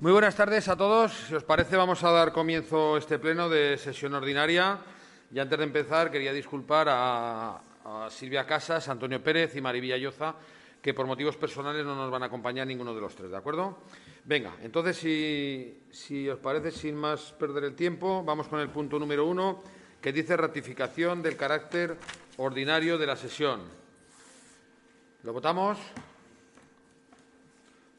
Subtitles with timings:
[0.00, 1.12] Muy buenas tardes a todos.
[1.12, 4.78] Si os parece, vamos a dar comienzo este pleno de sesión ordinaria.
[5.34, 7.60] Y antes de empezar, quería disculpar a,
[8.08, 10.36] Silvia Casas, Antonio Pérez y Marivilla Lloza,
[10.80, 13.78] que por motivos personales no nos van a acompañar ninguno de los tres, ¿de acuerdo?
[14.24, 19.00] Venga, entonces, si, si os parece, sin más perder el tiempo, vamos con el punto
[19.00, 19.64] número uno,
[20.00, 21.96] que dice ratificación del carácter
[22.36, 23.62] ordinario de la sesión.
[25.24, 25.76] ¿Lo votamos?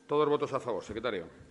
[0.07, 1.48] Todos votos a favor, secretario.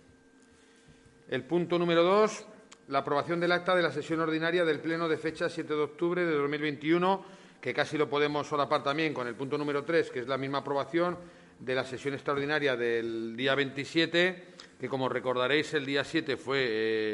[1.29, 2.43] El punto número dos,
[2.87, 6.25] la aprobación del acta de la sesión ordinaria del Pleno de fecha 7 de octubre
[6.25, 7.23] de 2021,
[7.61, 10.59] que casi lo podemos solapar también con el punto número tres, que es la misma
[10.59, 11.19] aprobación
[11.59, 14.43] de la sesión extraordinaria del día 27,
[14.79, 16.65] que como recordaréis el día 7 fue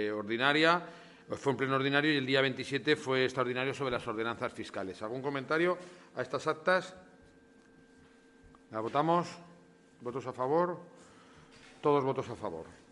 [0.07, 0.81] eh, ordinaria,
[1.31, 5.02] fue un pleno ordinario y el día 27 fue extraordinario sobre las ordenanzas fiscales.
[5.02, 5.77] ¿Algún comentario
[6.16, 6.95] a estas actas?
[8.72, 9.27] ¿La votamos?
[10.00, 10.79] ¿Votos a favor?
[11.81, 12.84] Todos votos a favor.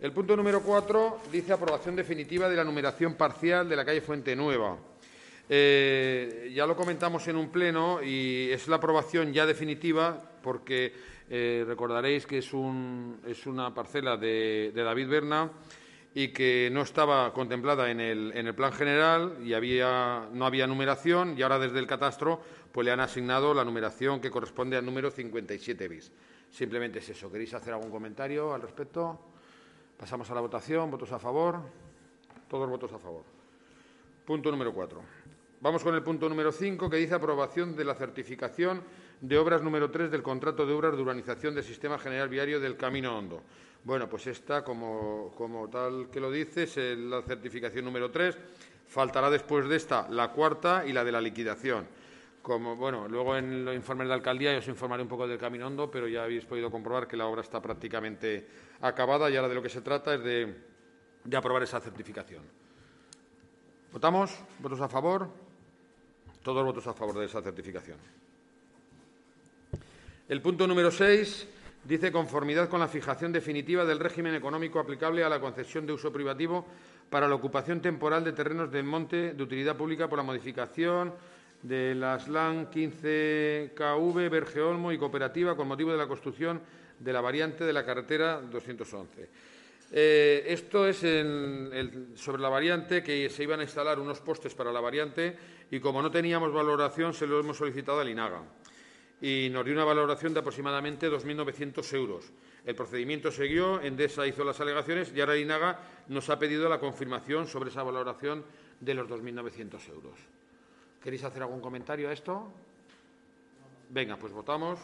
[0.00, 4.36] El punto número cuatro dice aprobación definitiva de la numeración parcial de la calle Fuente
[4.36, 4.78] Nueva.
[5.48, 10.92] Eh, ya lo comentamos en un pleno y es la aprobación ya definitiva porque
[11.28, 15.50] eh, recordaréis que es, una parcela de, David Berna
[16.14, 21.58] y que no estaba contemplada en el, plan general y no había numeración y ahora
[21.58, 26.12] desde el catastro pues le han asignado la numeración que corresponde al número 57 bis.
[26.52, 27.32] Simplemente es eso.
[27.32, 29.34] ¿Queréis hacer algún comentario al respecto?
[29.98, 30.90] Pasamos a la votación.
[30.90, 31.60] ¿Votos a favor?
[32.48, 33.24] Todos votos a favor.
[34.24, 35.02] Punto número cuatro.
[35.60, 38.80] Vamos con el punto número cinco, que dice aprobación de la certificación
[39.20, 42.76] de obras número tres del contrato de obras de urbanización del Sistema General Viario del
[42.76, 43.42] Camino Hondo.
[43.82, 48.38] Bueno, pues esta, como, como tal que lo dice, es la certificación número tres.
[48.86, 51.88] Faltará después de esta la cuarta y la de la liquidación.
[52.56, 55.90] Bueno, luego en los informes de la alcaldía os informaré un poco del Camino Hondo,
[55.90, 58.48] pero ya habéis podido comprobar que la obra está prácticamente
[58.80, 62.42] acabada y ahora de lo que se trata es de, aprobar esa certificación.
[63.92, 64.34] ¿Votamos?
[64.60, 65.28] ¿Votos a favor?
[66.42, 67.98] Todos votos a favor de esa certificación.
[70.26, 71.46] El punto número seis
[71.84, 76.10] dice conformidad con la fijación definitiva del régimen económico aplicable a la concesión de uso
[76.10, 76.64] privativo
[77.10, 81.12] para la ocupación temporal de terrenos del monte de utilidad pública por la modificación
[81.62, 86.60] de la SLAN 15KV, Bergeolmo y Cooperativa con motivo de la construcción
[86.98, 89.28] de la variante de la carretera 211.
[89.90, 94.80] Eh, esto es sobre la variante que se iban a instalar unos postes para la
[94.80, 95.36] variante
[95.70, 98.42] y como no teníamos valoración se lo hemos solicitado al INAGA
[99.20, 102.32] y nos dio una valoración de aproximadamente 2.900 euros.
[102.64, 106.78] El procedimiento siguió, Endesa hizo las alegaciones y ahora el INAGA nos ha pedido la
[106.78, 108.44] confirmación sobre esa valoración
[108.80, 110.37] de los 2.900 euros.
[111.08, 112.52] ¿Queréis hacer algún comentario a esto?
[113.88, 114.78] Venga, pues votamos.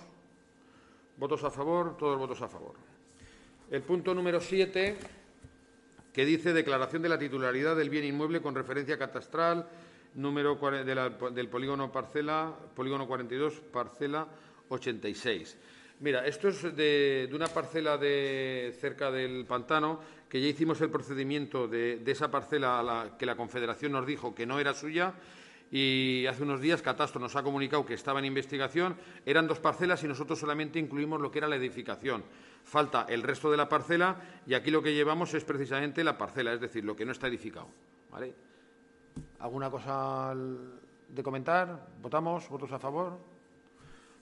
[1.19, 2.77] Votos a favor, todos votos a favor.
[3.71, 4.97] El punto número siete,
[6.15, 9.69] que dice declaración de la titularidad del bien inmueble con referencia catastral,
[10.15, 14.27] número del polígono parcela, polígono 42, parcela
[14.71, 15.59] 86.
[16.01, 21.69] Mira, esto es de, una parcela de cerca del pantano que ya hicimos el procedimiento
[21.69, 25.13] de, esa parcela que la Confederación nos dijo que no era suya
[25.75, 28.97] y hace unos días Catastro nos ha comunicado que estaba en investigación.
[29.27, 32.23] Eran dos parcelas y nosotros solamente incluimos lo que era la edificación.
[32.63, 36.53] Falta el resto de la parcela y aquí lo que llevamos es precisamente la parcela,
[36.53, 37.67] es decir, lo que no está edificado.
[38.13, 38.33] ¿Vale?
[39.41, 40.33] ¿Alguna cosa
[41.09, 41.89] de comentar?
[42.01, 42.49] ¿Votamos?
[42.49, 43.19] ¿Votos a favor?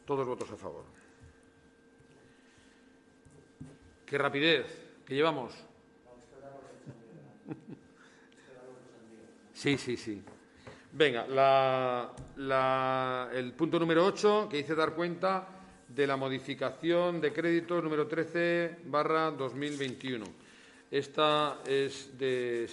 [0.07, 0.87] Todos votos a favor.
[4.07, 5.03] ¡Qué rapidez!
[5.05, 5.53] ¿Qué llevamos?
[9.55, 10.21] Sí, sí, sí.
[10.95, 11.25] Venga,
[13.33, 15.49] el punto número 8, que dice dar cuenta
[15.89, 20.23] de la modificación de crédito número 13 barra 2021.
[20.91, 22.69] Esta es de.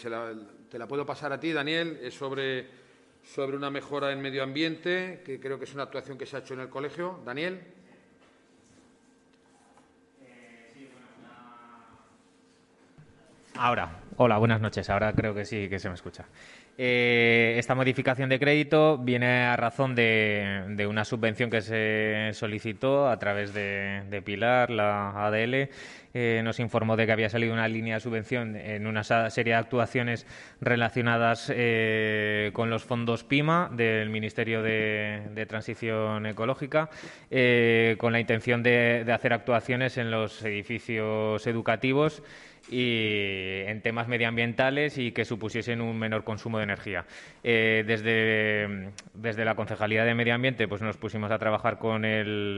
[0.69, 1.98] te la puedo pasar a ti, Daniel.
[2.04, 2.68] Es sobre,
[3.24, 6.39] sobre una mejora en medio ambiente, que creo que es una actuación que se ha
[6.39, 7.21] hecho en el colegio.
[7.25, 7.62] Daniel.
[13.56, 14.89] Ahora, Hola, buenas noches.
[14.89, 16.25] Ahora creo que sí que se me escucha.
[16.77, 23.18] Eh, esta modificación de crédito viene a razón de, una subvención que se solicitó a
[23.18, 25.69] través de, Pilar, la ADL.
[26.13, 29.60] Eh, nos informó de que había salido una línea de subvención en una serie de
[29.60, 30.27] actuaciones
[30.60, 36.89] relacionadas eh, con los fondos PIMA del Ministerio de, Transición Ecológica,
[37.98, 42.21] con la intención de hacer actuaciones en los edificios educativos
[42.69, 47.06] y en temas medioambientales y que supusiesen un menor consumo de energía.
[47.44, 52.01] Eh, desde, desde, la Concejalía de Medio Ambiente pues nos pusimos a trabajar con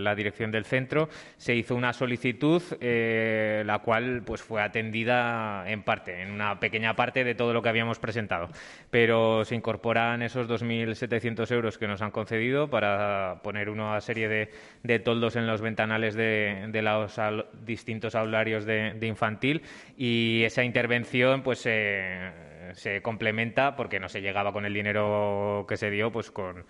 [0.04, 1.10] la dirección del centro.
[1.38, 6.96] Se hizo una solicitud, eh, la cual pues fue atendida en parte, en una pequeña
[6.96, 8.50] parte de todo lo que habíamos presentado.
[8.90, 14.50] Pero se incorporan esos 2.700 euros que nos han concedido para poner una serie
[14.84, 17.20] de, toldos en los ventanales de, los
[17.66, 19.62] distintos aularios de, infantil
[20.04, 25.92] y esa intervención pues se complementa porque no se llegaba con el dinero que se
[25.92, 26.66] dio pues con,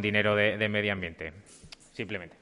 [0.00, 1.32] dinero de, medio ambiente
[1.92, 2.36] simplemente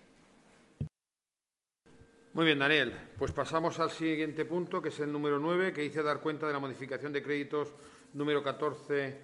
[2.32, 2.94] muy bien, Daniel.
[3.18, 6.52] Pues pasamos al siguiente punto, que es el número 9, que dice dar cuenta de
[6.52, 7.74] la modificación de créditos
[8.14, 9.18] número 14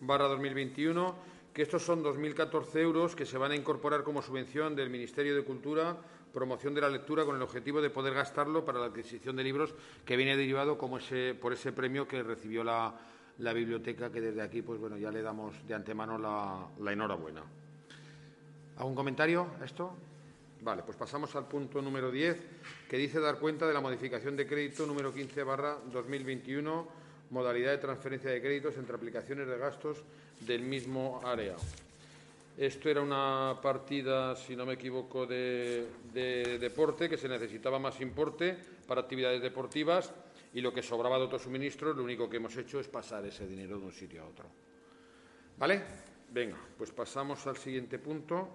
[0.00, 1.14] barra 2021,
[1.54, 5.44] que estos son 2.014 euros que se van a incorporar como subvención del Ministerio de
[5.44, 5.98] Cultura
[6.32, 9.74] promoción de la lectura con el objetivo de poder gastarlo para la adquisición de libros
[10.04, 12.94] que viene derivado como ese, por ese premio que recibió la,
[13.38, 17.42] biblioteca, que desde aquí pues bueno, ya le damos de antemano la, enhorabuena.
[18.76, 19.94] ¿Algún comentario a esto?
[20.60, 22.36] Vale, pues pasamos al punto número 10,
[22.88, 26.88] que dice dar cuenta de la modificación de crédito número 15 barra 2021,
[27.30, 30.02] modalidad de transferencia de créditos entre aplicaciones de gastos
[30.40, 31.54] del mismo área.
[32.58, 35.86] Esto era una partida, si no me equivoco, de,
[36.58, 40.12] deporte, que se necesitaba más importe para actividades deportivas
[40.52, 43.46] y lo que sobraba de otros suministros, lo único que hemos hecho es pasar ese
[43.46, 44.46] dinero de un sitio a otro.
[45.56, 45.84] ¿Vale?
[46.32, 48.48] Venga, pues pasamos al siguiente punto,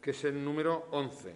[0.00, 1.34] que es el número 11.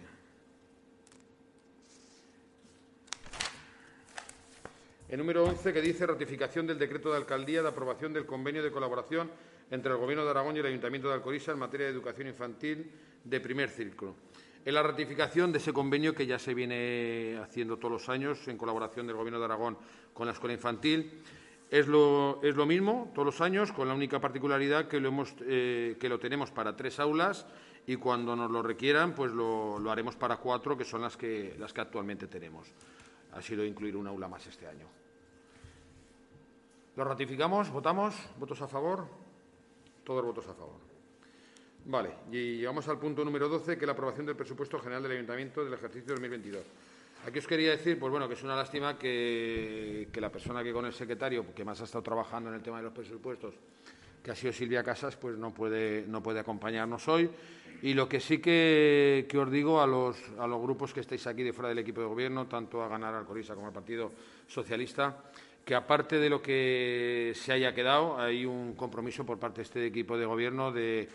[5.09, 8.71] El número 11 que dice ratificación del decreto de alcaldía de aprobación del convenio de
[8.71, 9.29] colaboración
[9.71, 12.91] entre el Gobierno de Aragón y el Ayuntamiento de Alcoriza en materia de educación infantil
[13.23, 14.15] de primer círculo.
[14.65, 18.57] Es la ratificación de ese convenio que ya se viene haciendo todos los años en
[18.57, 19.77] colaboración del Gobierno de Aragón
[20.13, 21.21] con la escuela infantil.
[21.71, 25.35] Es lo, es lo mismo todos los años, con la única particularidad que lo, hemos,
[25.41, 27.45] eh, que lo tenemos para tres aulas
[27.85, 31.55] y cuando nos lo requieran, pues lo, lo, haremos para cuatro, que son las que,
[31.57, 32.67] las que actualmente tenemos.
[33.33, 34.87] Ha sido incluir un aula más este año.
[36.95, 37.69] ¿Lo ratificamos?
[37.69, 38.15] ¿Votamos?
[38.37, 39.28] ¿Votos a favor?
[40.09, 40.79] Todos votos a favor.
[41.85, 45.11] Vale, y llegamos al punto número 12, que es la aprobación del presupuesto general del
[45.11, 46.63] Ayuntamiento del ejercicio 2022.
[47.27, 50.87] Aquí os quería decir, pues bueno, que es una lástima que, la persona que con
[50.87, 53.53] el secretario, que más ha estado trabajando en el tema de los presupuestos,
[54.23, 57.29] que ha sido Silvia Casas, pues no puede, no puede acompañarnos hoy.
[57.83, 61.43] Y lo que sí que, os digo a los, a los grupos que estáis aquí
[61.43, 64.11] de fuera del equipo de gobierno, tanto a Ganar Alcorisa como al Partido
[64.47, 65.29] Socialista,
[65.69, 69.85] que aparte de lo que se haya quedado, hay un compromiso por parte de este
[69.85, 71.07] equipo de gobierno de,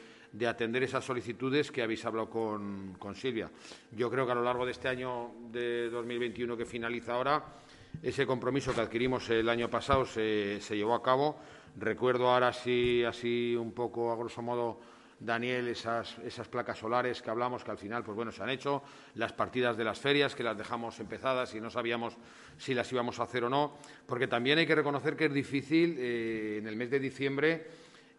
[0.47, 3.51] atender esas solicitudes que habéis hablado con, Silvia.
[3.91, 7.45] Yo creo que a lo largo de este año de 2021 que finaliza ahora,
[8.01, 11.37] ese compromiso que adquirimos el año pasado se, se llevó a cabo.
[11.77, 14.79] Recuerdo ahora sí, así un poco a grosso modo
[15.21, 18.83] Daniel, esas, esas placas solares que hablamos, que al final, pues bueno, se han hecho,
[19.15, 22.17] las partidas de las ferias, que las dejamos empezadas y no sabíamos
[22.59, 25.97] si las íbamos a hacer o no, porque también hay que reconocer que es difícil
[25.99, 27.67] eh, en el mes de diciembre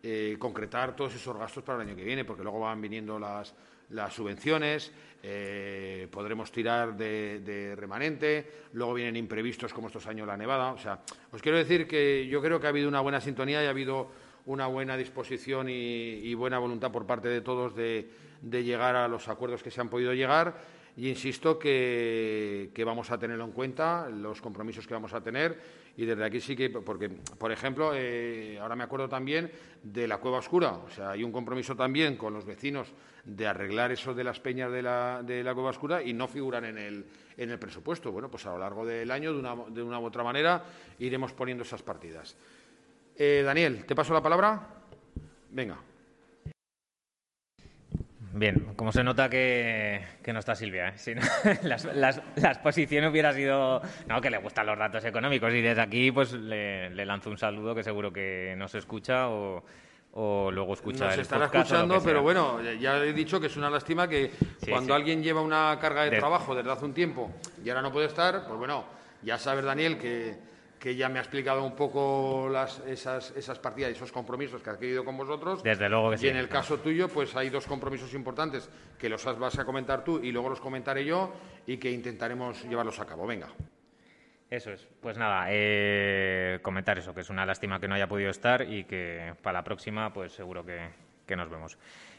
[0.08, 3.56] eh, concretar todos esos gastos para el año que viene, porque luego van viniendo las,
[3.90, 4.92] las subvenciones,
[5.24, 10.74] eh, podremos tirar de, de, remanente, luego vienen imprevistos como estos años la nevada.
[10.74, 11.00] O sea,
[11.32, 14.12] os quiero decir que yo creo que ha habido una buena sintonía y ha habido
[14.46, 18.10] una buena disposición y, buena voluntad por parte de todos de,
[18.42, 20.76] llegar a los acuerdos que se han podido llegar.
[20.98, 25.86] Y insisto que, vamos a tenerlo en cuenta, los compromisos que vamos a tener.
[25.98, 30.20] Y desde aquí sí que, porque, por ejemplo, eh, ahora me acuerdo también de la
[30.20, 30.72] cueva oscura.
[30.74, 32.94] O sea, hay un compromiso también con los vecinos
[33.26, 36.66] de arreglar eso de las peñas de la, de la cueva oscura y no figuran
[36.66, 37.06] en el,
[37.38, 38.12] en el presupuesto.
[38.12, 40.64] Bueno, pues a lo largo del año, de una, de una u otra manera,
[41.00, 42.38] iremos poniendo esas partidas.
[43.18, 44.62] Eh, Daniel, te paso la palabra.
[45.52, 45.78] Venga.
[48.38, 50.94] Bien, como se nota que, no está Silvia, ¿eh?
[50.98, 51.22] si no,
[51.64, 56.12] las, las, posiciones hubiera sido, no, que le gustan los datos económicos y desde aquí
[56.12, 59.64] pues le, lanzo un saludo que seguro que no se escucha o,
[60.52, 64.32] luego escucha Nos estará escuchando, pero bueno, ya he dicho que es una lástima que
[64.68, 67.32] cuando alguien lleva una carga de, trabajo desde hace un tiempo
[67.64, 68.84] y ahora no puede estar, pues bueno,
[69.24, 70.36] ya sabes, Daniel, que
[70.80, 74.70] que ya me ha explicado un poco las, esas, esas partidas y esos compromisos que
[74.70, 75.64] ha adquirido con vosotros.
[75.64, 76.26] Desde luego que y sí.
[76.28, 80.04] Y en el caso tuyo, pues hay dos compromisos importantes que los vas a comentar
[80.04, 81.34] tú y luego los comentaré yo
[81.66, 83.26] y que intentaremos llevarlos a cabo.
[83.26, 83.48] Venga.
[84.50, 84.88] Eso es.
[85.02, 88.84] Pues nada, eh, comentar eso, que es una lástima que no haya podido estar y
[88.84, 90.90] que para la próxima, pues seguro que,
[91.26, 91.78] que nos vemos.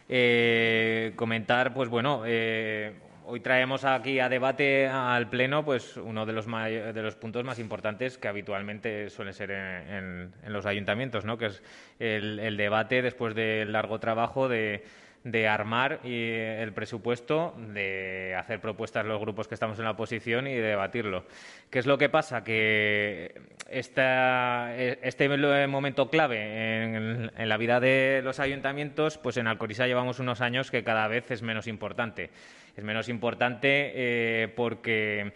[0.09, 2.95] Eh, comentar, pues bueno, eh,
[3.27, 7.59] hoy traemos aquí a debate al Pleno pues uno de los, de los puntos más
[7.59, 11.37] importantes que habitualmente suele ser en, los ayuntamientos, ¿no?
[11.37, 11.63] que es
[11.99, 14.85] el, debate después del largo trabajo de
[15.25, 20.55] de armar el presupuesto, de hacer propuestas los grupos que estamos en la oposición y
[20.55, 21.25] de debatirlo.
[21.69, 22.45] ¿Qué es lo que pasa?
[22.45, 23.35] Que
[23.69, 30.21] esta, este momento clave en, en, la vida de los ayuntamientos, pues en Alcorisa llevamos
[30.21, 32.31] unos años que cada vez es menos importante.
[32.77, 35.33] Es menos importante eh, porque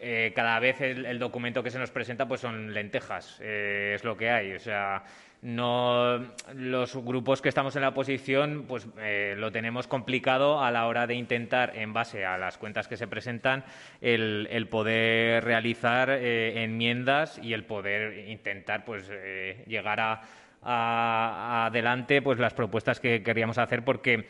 [0.00, 4.16] eh, cada vez el, documento que se nos presenta pues son lentejas, eh, es lo
[4.16, 4.54] que hay.
[4.54, 5.04] O sea,
[5.40, 6.18] no
[6.52, 8.88] los grupos que estamos en la oposición pues
[9.36, 13.06] lo tenemos complicado a la hora de intentar en base a las cuentas que se
[13.06, 13.62] presentan
[14.00, 19.10] el, poder realizar enmiendas y el poder intentar pues
[19.66, 20.22] llegar a,
[20.62, 24.26] a, adelante pues las propuestas que queríamos hacer porque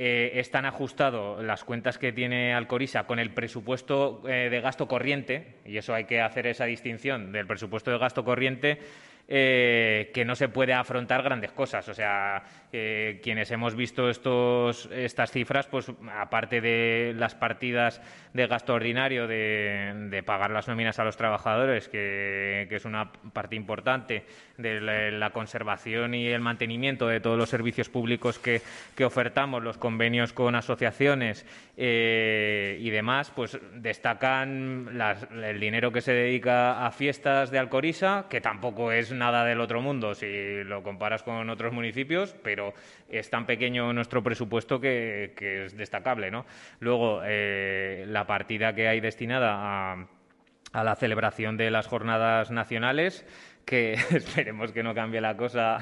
[0.00, 5.56] eh, están ajustado las cuentas que tiene Alcorisa con el presupuesto eh, de gasto corriente,
[5.64, 8.78] y eso hay que hacer esa distinción del presupuesto de gasto corriente,
[9.26, 11.88] eh, que no se puede afrontar grandes cosas.
[11.88, 18.02] O sea, eh, quienes hemos visto estos, estas cifras, pues aparte de las partidas
[18.34, 24.24] de gasto ordinario de, pagar las nóminas a los trabajadores, que, es una parte importante
[24.58, 28.60] de la, conservación y el mantenimiento de todos los servicios públicos que,
[28.94, 31.46] que ofertamos, los convenios con asociaciones
[31.76, 34.90] eh, y demás, pues destacan
[35.42, 39.80] el dinero que se dedica a fiestas de Alcorisa, que tampoco es nada del otro
[39.80, 42.57] mundo si lo comparas con otros municipios, pero
[43.08, 46.30] es tan pequeño nuestro presupuesto que, que es destacable.
[46.30, 46.46] ¿no?
[46.80, 50.06] Luego, eh, la partida que hay destinada a,
[50.72, 53.24] a la celebración de las jornadas nacionales
[53.68, 55.78] que esperemos que no cambie la cosa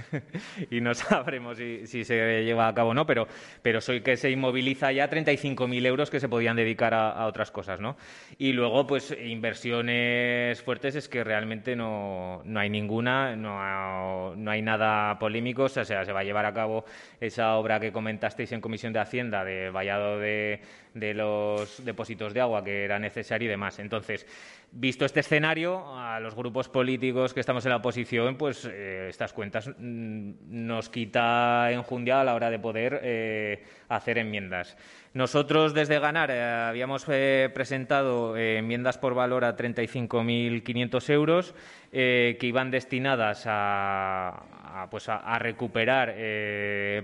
[0.70, 3.26] y no sabremos si, se lleva a cabo o no, pero,
[3.62, 7.50] pero soy que se inmoviliza ya 35.000 euros que se podían dedicar a, a, otras
[7.50, 7.96] cosas, ¿no?
[8.36, 14.60] Y luego, pues, inversiones fuertes es que realmente no, no hay ninguna, no, no, hay
[14.60, 16.84] nada polémico, o sea, se va a llevar a cabo
[17.20, 20.60] esa obra que comentasteis en Comisión de Hacienda de vallado de,
[20.94, 23.78] de los depósitos de agua que era necesario y demás.
[23.78, 24.26] Entonces,
[24.70, 29.32] visto este escenario, a los grupos políticos que estamos en la oposición, pues eh, estas
[29.32, 34.76] cuentas mm, nos quita enjundia a la hora de poder eh, hacer enmiendas.
[35.14, 41.54] Nosotros desde Ganar eh, habíamos presentado eh, enmiendas por valor a 35.500 euros
[41.92, 46.16] eh, que iban destinadas a, a, pues a, a recuperar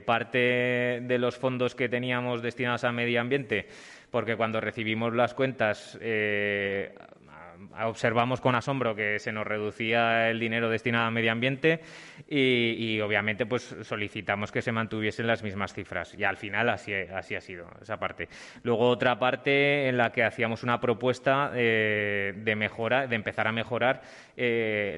[0.05, 3.69] parte de los fondos que teníamos destinados a medio ambiente,
[4.11, 5.97] porque cuando recibimos las cuentas
[7.83, 11.81] observamos con asombro que se nos reducía el dinero destinado a medio ambiente
[12.29, 17.35] y, obviamente pues solicitamos que se mantuviesen las mismas cifras y al final así, así
[17.35, 18.29] ha sido esa parte.
[18.63, 23.53] Luego otra parte en la que hacíamos una propuesta eh, de mejora, de empezar a
[23.53, 24.03] mejorar
[24.37, 24.95] eh,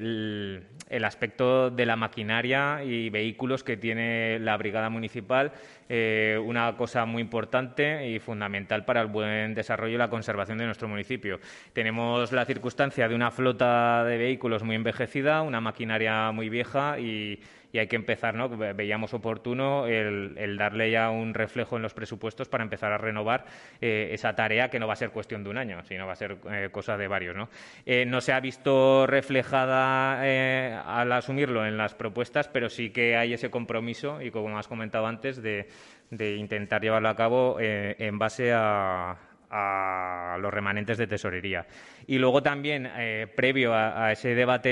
[0.89, 5.51] el, aspecto de la maquinaria y vehículos que tiene la brigada municipal,
[5.89, 10.65] eh, una cosa muy importante y fundamental para el buen desarrollo y la conservación de
[10.65, 11.39] nuestro municipio.
[11.73, 17.39] Tenemos la circunstancia de una flota de vehículos muy envejecida, una maquinaria muy vieja y,
[17.73, 18.47] y hay que empezar, ¿no?
[18.49, 23.45] Veíamos oportuno el, darle ya un reflejo en los presupuestos para empezar a renovar
[23.81, 26.15] eh, esa tarea que no va a ser cuestión de un año, sino va a
[26.15, 27.49] ser eh, cosa de varios, ¿no?
[27.87, 33.17] Eh, no se ha visto reflejada eh, al asumirlo en las propuestas, pero sí que
[33.17, 35.67] hay ese compromiso y como has comentado antes de,
[36.11, 39.17] intentar llevarlo a cabo en base a
[40.39, 41.65] los remanentes de tesorería.
[42.07, 44.69] Y luego también, eh, previo a, ese debate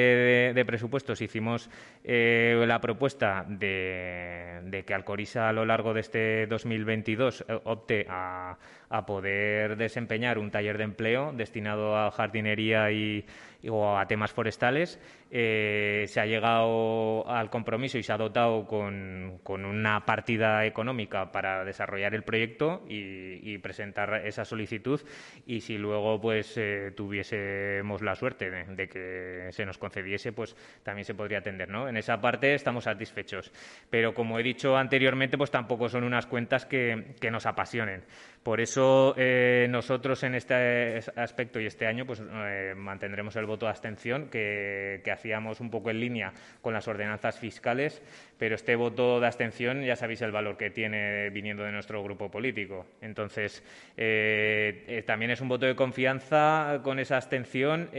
[0.54, 1.70] de, presupuestos, hicimos
[2.04, 8.58] eh, la propuesta de, que Alcorisa a lo largo de este 2022 eh, opte a,
[8.90, 13.26] a, poder desempeñar un taller de empleo destinado a jardinería y,
[13.70, 15.00] o a temas forestales.
[15.30, 21.64] Se ha llegado al compromiso y se ha dotado con, con una partida económica para
[21.64, 25.00] desarrollar el proyecto y, presentar esa solicitud
[25.46, 26.92] y si luego pues eh,
[27.22, 31.88] tuviésemos la suerte de, que se nos concediese pues también se podría atender ¿no?
[31.88, 33.52] en esa parte estamos satisfechos
[33.90, 38.04] pero como he dicho anteriormente pues tampoco son unas cuentas que nos apasionen
[38.44, 43.68] Por eso eh, nosotros en este aspecto y este año pues eh, mantendremos el voto
[43.68, 48.02] de abstención que, hacíamos un poco en línea con las ordenanzas fiscales,
[48.40, 52.32] pero este voto de abstención ya sabéis el valor que tiene viniendo de nuestro grupo
[52.32, 52.88] político.
[53.02, 53.62] Entonces,
[53.98, 57.90] eh, también es un voto de confianza con esa abstención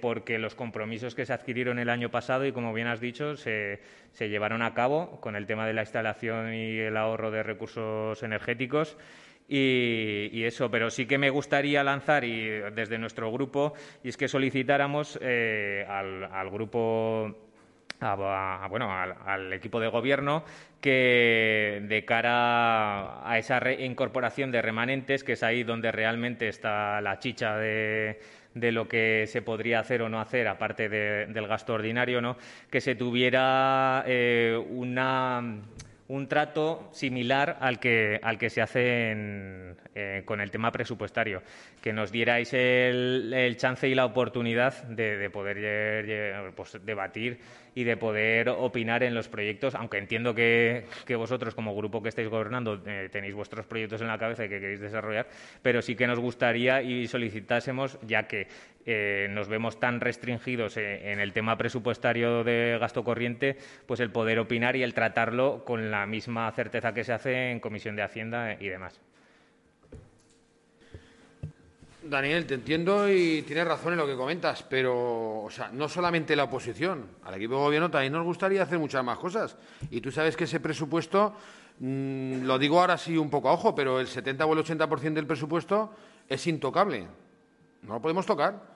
[0.00, 3.80] porque los compromisos que se adquirieron el año pasado y, como bien has dicho, se,
[4.12, 8.22] se llevaron a cabo con el tema de la instalación y el ahorro de recursos
[8.22, 8.96] energéticos.
[9.54, 14.26] Y, eso, pero sí que me gustaría lanzar y desde nuestro grupo y es que
[14.26, 17.36] solicitáramos eh, al, grupo
[18.70, 20.42] bueno, al, equipo de gobierno
[20.80, 27.18] que de cara a esa incorporación de remanentes, que es ahí donde realmente está la
[27.18, 28.20] chicha de,
[28.54, 32.38] lo que se podría hacer o no hacer, aparte del gasto ordinario, ¿no?
[32.70, 35.60] que se tuviera eh, una
[36.08, 39.12] un trato similar al que, al que se hace
[39.94, 41.42] eh, con el tema presupuestario,
[41.80, 47.38] que nos dierais el, el chance y la oportunidad de, poder pues, debatir
[47.74, 50.84] y de poder opinar en los proyectos, aunque entiendo que,
[51.16, 54.60] vosotros como grupo que estáis gobernando eh, tenéis vuestros proyectos en la cabeza y que
[54.60, 55.28] queréis desarrollar,
[55.62, 58.48] pero sí que nos gustaría y solicitásemos, ya que
[58.86, 64.38] eh, nos vemos tan restringidos en el tema presupuestario de gasto corriente, pues el poder
[64.38, 68.56] opinar y el tratarlo con la misma certeza que se hace en Comisión de Hacienda
[68.58, 69.00] y demás.
[72.04, 76.34] Daniel, te entiendo y tienes razón en lo que comentas, pero o sea, no solamente
[76.34, 79.56] la oposición, al equipo de gobierno también nos gustaría hacer muchas más cosas.
[79.90, 81.34] Y tú sabes que ese presupuesto,
[81.78, 85.14] mm, lo digo ahora sí un poco a ojo, pero el 70 o el 80%
[85.14, 85.94] del presupuesto
[86.28, 87.06] es intocable.
[87.82, 88.72] No lo podemos tocar.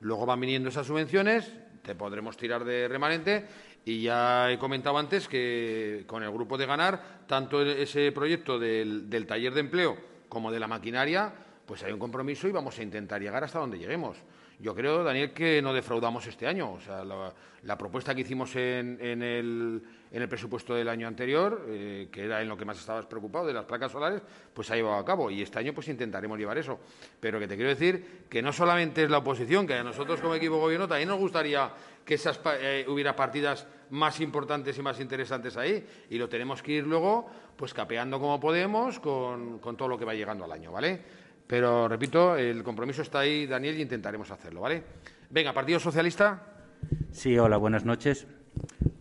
[0.00, 1.52] Luego van viniendo esas subvenciones,
[1.82, 3.46] te podremos tirar de remanente
[3.84, 9.08] y ya he comentado antes que con el grupo de ganar, tanto ese proyecto del,
[9.08, 9.96] del taller de empleo
[10.28, 11.32] como de la maquinaria,
[11.66, 14.16] pues hay un compromiso y vamos a intentar llegar hasta donde lleguemos.
[14.58, 16.72] Yo creo, Daniel, que no defraudamos este año.
[16.72, 19.82] O sea, la, propuesta que hicimos en, el,
[20.28, 23.64] presupuesto del año anterior, eh, que era en lo que más estabas preocupado, de las
[23.64, 25.30] placas solares, pues ha llevado a cabo.
[25.30, 26.78] Y este año pues intentaremos llevar eso.
[27.18, 30.34] Pero que te quiero decir que no solamente es la oposición, que a nosotros como
[30.34, 31.70] equipo gobierno también nos gustaría
[32.04, 35.84] que esas, eh, hubiera partidas más importantes y más interesantes ahí.
[36.10, 40.04] Y lo tenemos que ir luego pues capeando como podemos con, con todo lo que
[40.04, 41.23] va llegando al año, ¿vale?
[41.46, 44.82] Pero, repito, el compromiso está ahí, Daniel, y intentaremos hacerlo, ¿vale?
[45.30, 46.42] Venga, Partido Socialista.
[47.10, 48.26] Sí, hola, buenas noches.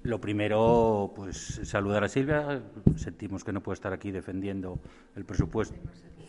[0.03, 2.62] Lo primero, pues saludar a Silvia.
[2.97, 4.79] Sentimos que no puede estar aquí defendiendo
[5.15, 5.75] el presupuesto,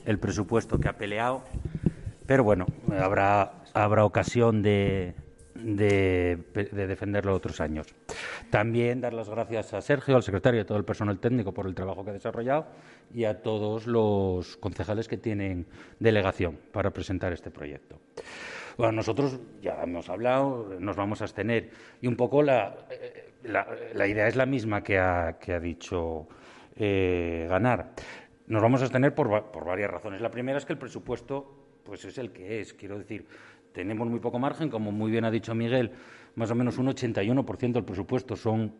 [0.05, 1.43] el presupuesto que ha peleado.
[2.27, 2.67] Pero bueno,
[2.99, 5.15] habrá, habrá ocasión de,
[5.65, 6.39] de,
[6.73, 7.95] defenderlo otros años.
[8.51, 11.67] También dar las gracias a Sergio, al secretario y a todo el personal técnico por
[11.67, 12.67] el trabajo que ha desarrollado
[13.13, 15.67] y a todos los concejales que tienen
[15.99, 17.99] delegación para presentar este proyecto.
[18.77, 22.77] Bueno, nosotros ya hemos hablado, nos vamos a abstener y un poco la,
[23.45, 26.27] la, idea es la misma que ha, que ha dicho
[26.77, 27.93] eh, Ganar.
[28.47, 30.21] Nos vamos a abstener por, por varias razones.
[30.21, 32.73] La primera es que el presupuesto pues es el que es.
[32.73, 33.27] Quiero decir,
[33.75, 35.91] tenemos muy poco margen, como muy bien ha dicho Miguel,
[36.37, 38.73] más o menos un 81% del presupuesto son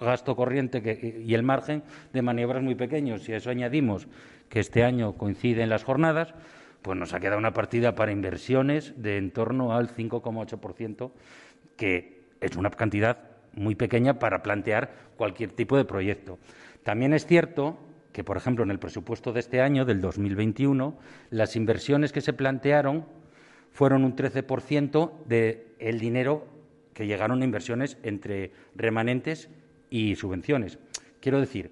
[0.00, 3.22] gasto corriente y el margen de maniobras muy pequeños.
[3.22, 4.08] Si a eso añadimos
[4.48, 6.34] que este año coinciden las jornadas,
[6.80, 11.10] pues nos ha quedado una partida para inversiones de en torno al 5,8%,
[11.76, 13.18] que es una cantidad
[13.54, 16.38] muy pequeña para plantear cualquier tipo de proyecto.
[16.82, 17.78] También es cierto
[18.12, 20.96] que, por ejemplo, en el presupuesto de este año, del 2021,
[21.30, 23.04] las inversiones que se plantearon
[23.72, 26.46] fueron un 13% del dinero
[26.94, 29.48] que llegaron a inversiones entre remanentes
[29.90, 30.78] y subvenciones.
[31.20, 31.70] Quiero decir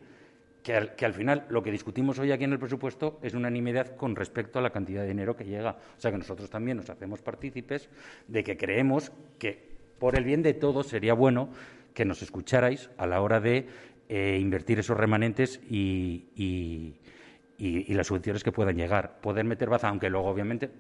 [0.63, 4.59] que al, final lo que discutimos hoy aquí en el presupuesto es unanimidad con respecto
[4.59, 5.79] a la cantidad de dinero que llega.
[5.97, 7.89] O sea que nosotros también nos hacemos partícipes
[8.29, 11.51] de que creemos que por el bien de todos sería bueno
[11.95, 13.67] que nos escucharais a la hora de
[14.09, 16.97] eh, invertir esos remanentes y, y,
[17.95, 19.21] las subvenciones que puedan llegar.
[19.21, 20.71] Poder meter baza, aunque luego obviamente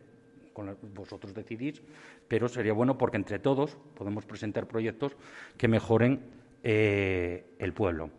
[0.94, 1.82] vosotros decidís,
[2.28, 5.16] pero sería bueno porque entre todos podemos presentar proyectos
[5.56, 6.20] que mejoren
[6.62, 8.10] eh, el pueblo.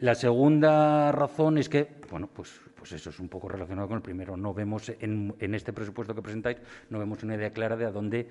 [0.00, 4.02] La segunda razón es que, bueno, pues, pues eso es un poco relacionado con el
[4.02, 4.36] primero.
[4.36, 6.58] No vemos en, este presupuesto que presentáis,
[6.90, 8.26] no vemos una idea clara de a dónde,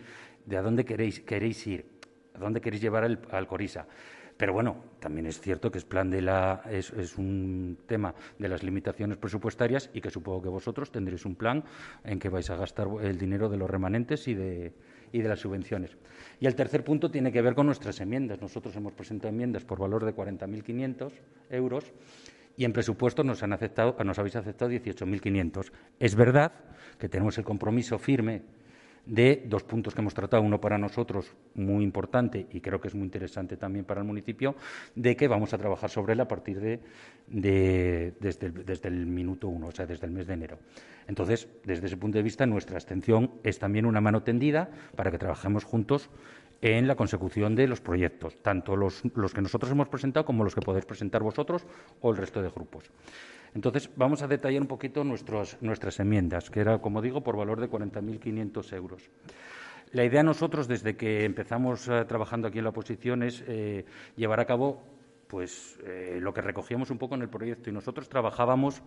[0.85, 1.85] queréis, queréis ir,
[2.33, 3.87] a dónde queréis llevar al Corisa.
[4.41, 8.63] Pero bueno, también es cierto que es plan de la es, un tema de las
[8.63, 11.63] limitaciones presupuestarias y que supongo que vosotros tendréis un plan
[12.03, 14.73] en que vais a gastar el dinero de los remanentes y de,
[15.11, 15.95] y de las subvenciones.
[16.39, 18.41] Y el tercer punto tiene que ver con nuestras enmiendas.
[18.41, 21.13] Nosotros hemos presentado enmiendas por valor de 40.500
[21.51, 21.93] euros
[22.57, 25.71] y en presupuesto nos, han aceptado, nos habéis aceptado 18.500.
[25.99, 26.51] Es verdad
[26.97, 28.41] que tenemos el compromiso firme
[29.05, 32.95] de dos puntos que hemos tratado, uno para nosotros muy importante y creo que es
[32.95, 34.55] muy interesante también para el municipio,
[34.95, 36.79] de que vamos a trabajar sobre él a partir de,
[37.27, 40.59] desde, el, desde, el, minuto uno, o sea, desde el mes de enero.
[41.07, 45.17] Entonces, desde ese punto de vista, nuestra abstención es también una mano tendida para que
[45.17, 46.09] trabajemos juntos
[46.61, 50.53] en la consecución de los proyectos, tanto los, los que nosotros hemos presentado como los
[50.53, 51.65] que podéis presentar vosotros
[52.01, 52.91] o el resto de grupos.
[53.53, 57.59] Entonces, vamos a detallar un poquito nuestros, nuestras enmiendas, que era, como digo, por valor
[57.59, 59.09] de 40.500 euros.
[59.91, 63.85] La idea nosotros, desde que empezamos eh, trabajando aquí en la oposición, es eh,
[64.15, 64.81] llevar a cabo
[65.27, 67.69] pues, eh, lo que recogíamos un poco en el proyecto.
[67.69, 68.81] Y nosotros trabajábamos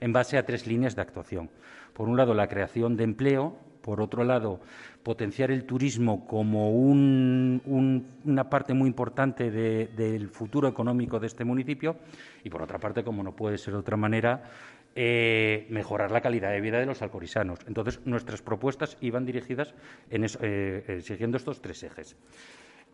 [0.00, 1.50] en base a tres líneas de actuación.
[1.92, 4.58] Por un lado, la creación de empleo, por otro lado,
[5.04, 11.96] potenciar el turismo como una parte muy importante del futuro económico de este municipio
[12.42, 14.42] y, por otra parte, como no puede ser de otra manera,
[14.96, 17.60] eh, mejorar la calidad de vida de los alcorisanos.
[17.68, 19.72] Entonces, nuestras propuestas iban dirigidas
[20.10, 22.16] en eh, eh, siguiendo estos tres ejes.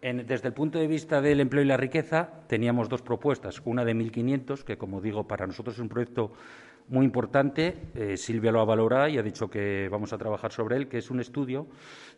[0.03, 3.63] desde el punto de vista del empleo y la riqueza, teníamos dos propuestas.
[3.65, 6.33] Una de 1.500, que, como digo, para nosotros es un proyecto
[6.89, 7.77] muy importante.
[7.95, 10.99] Eh, Silvia lo ha valorado y ha dicho que vamos a trabajar sobre él, que
[10.99, 11.67] es un estudio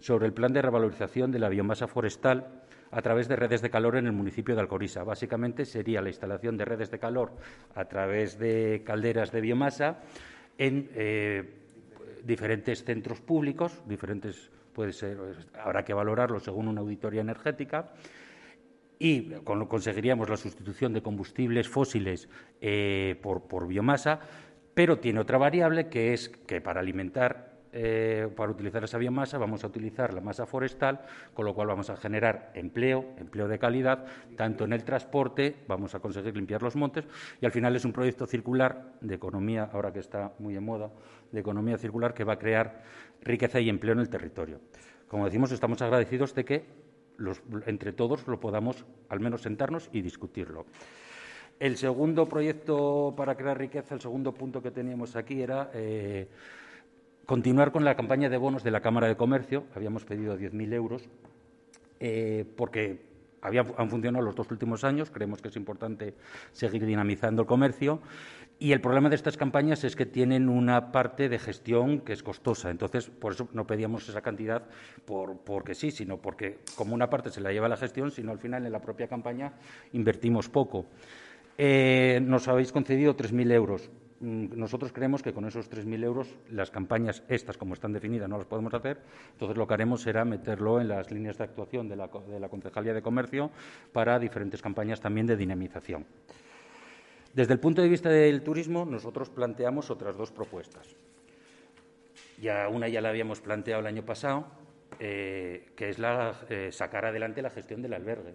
[0.00, 3.96] sobre el plan de revalorización de la biomasa forestal a través de redes de calor
[3.96, 5.02] en el municipio de Alcorisa.
[5.02, 7.32] Básicamente sería la instalación de redes de calor
[7.74, 9.98] a través de calderas de biomasa
[10.58, 11.64] en eh,
[12.22, 15.18] diferentes centros públicos, diferentes puede ser,
[15.62, 17.92] habrá que valorarlo según una auditoría energética
[18.98, 22.28] y conseguiríamos la sustitución de combustibles fósiles
[22.60, 24.20] eh, por biomasa
[24.74, 29.64] pero tiene otra variable que es que para alimentar, eh, para utilizar esa biomasa, vamos
[29.64, 31.00] a utilizar la masa forestal,
[31.32, 34.04] con lo cual vamos a generar empleo, empleo de calidad,
[34.36, 37.04] tanto en el transporte, vamos a conseguir limpiar los montes,
[37.40, 40.90] y al final es un proyecto circular de economía, ahora que está muy en moda,
[41.32, 42.82] de economía circular que va a crear
[43.22, 44.60] riqueza y empleo en el territorio.
[45.08, 46.64] Como decimos, estamos agradecidos de que
[47.66, 50.66] entre todos lo podamos al menos sentarnos y discutirlo.
[51.60, 56.28] El segundo proyecto para crear riqueza, el segundo punto que teníamos aquí era eh,
[57.26, 59.64] continuar con la campaña de bonos de la Cámara de Comercio.
[59.74, 61.08] Habíamos pedido 10.000 euros
[62.00, 65.10] eh, porque han funcionado los dos últimos años.
[65.10, 66.14] Creemos que es importante
[66.52, 68.00] seguir dinamizando el comercio.
[68.58, 72.22] Y el problema de estas campañas es que tienen una parte de gestión que es
[72.22, 72.70] costosa.
[72.70, 74.62] Entonces, por eso no pedíamos esa cantidad
[75.04, 78.38] por, porque sí, sino porque como una parte se la lleva la gestión, sino al
[78.38, 79.52] final en la propia campaña
[79.92, 80.86] invertimos poco.
[81.56, 83.90] Eh, nos habéis concedido 3.000 euros.
[84.20, 88.38] Mm, nosotros creemos que con esos 3.000 euros las campañas, estas como están definidas, no
[88.38, 88.98] las podemos hacer.
[89.32, 92.08] Entonces lo que haremos será meterlo en las líneas de actuación de la,
[92.48, 93.50] Concejalía de Comercio
[93.92, 96.06] para diferentes campañas también de dinamización.
[97.32, 100.96] Desde el punto de vista del turismo, nosotros planteamos otras dos propuestas.
[102.40, 104.46] Ya una ya la habíamos planteado el año pasado,
[105.00, 108.34] eh, que es la, eh, sacar adelante la gestión del albergue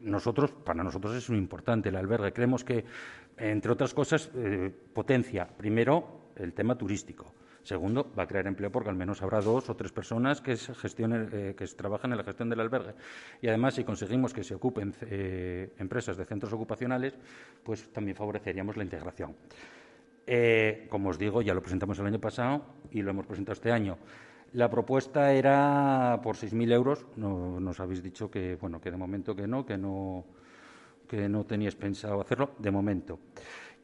[0.00, 2.32] nosotros, para nosotros es muy importante el albergue.
[2.32, 2.84] Creemos que,
[3.36, 7.34] entre otras cosas, eh, potencia, primero, el tema turístico.
[7.62, 11.28] Segundo, va a crear empleo porque al menos habrá dos o tres personas que, gestionen,
[11.32, 12.94] eh, que trabajan en la gestión del albergue.
[13.42, 17.14] Y además, si conseguimos que se ocupen eh, empresas de centros ocupacionales,
[17.62, 19.36] pues también favoreceríamos la integración.
[20.88, 23.98] como os digo, ya lo presentamos el año pasado y lo hemos presentado este año.
[24.52, 27.06] La propuesta era por 6.000 euros.
[27.16, 30.24] nos habéis dicho que, bueno, que de momento que no, que no,
[31.06, 33.20] que no teníais pensado hacerlo, de momento.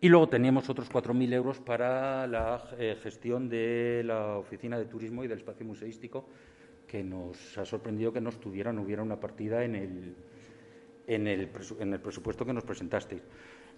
[0.00, 5.22] Y luego teníamos otros 4.000 euros para la eh, gestión de la Oficina de Turismo
[5.22, 6.28] y del Espacio Museístico,
[6.88, 10.16] que nos ha sorprendido que no estuviera, no hubiera una partida en el,
[11.06, 11.48] en el,
[11.78, 13.22] en el presupuesto que nos presentasteis.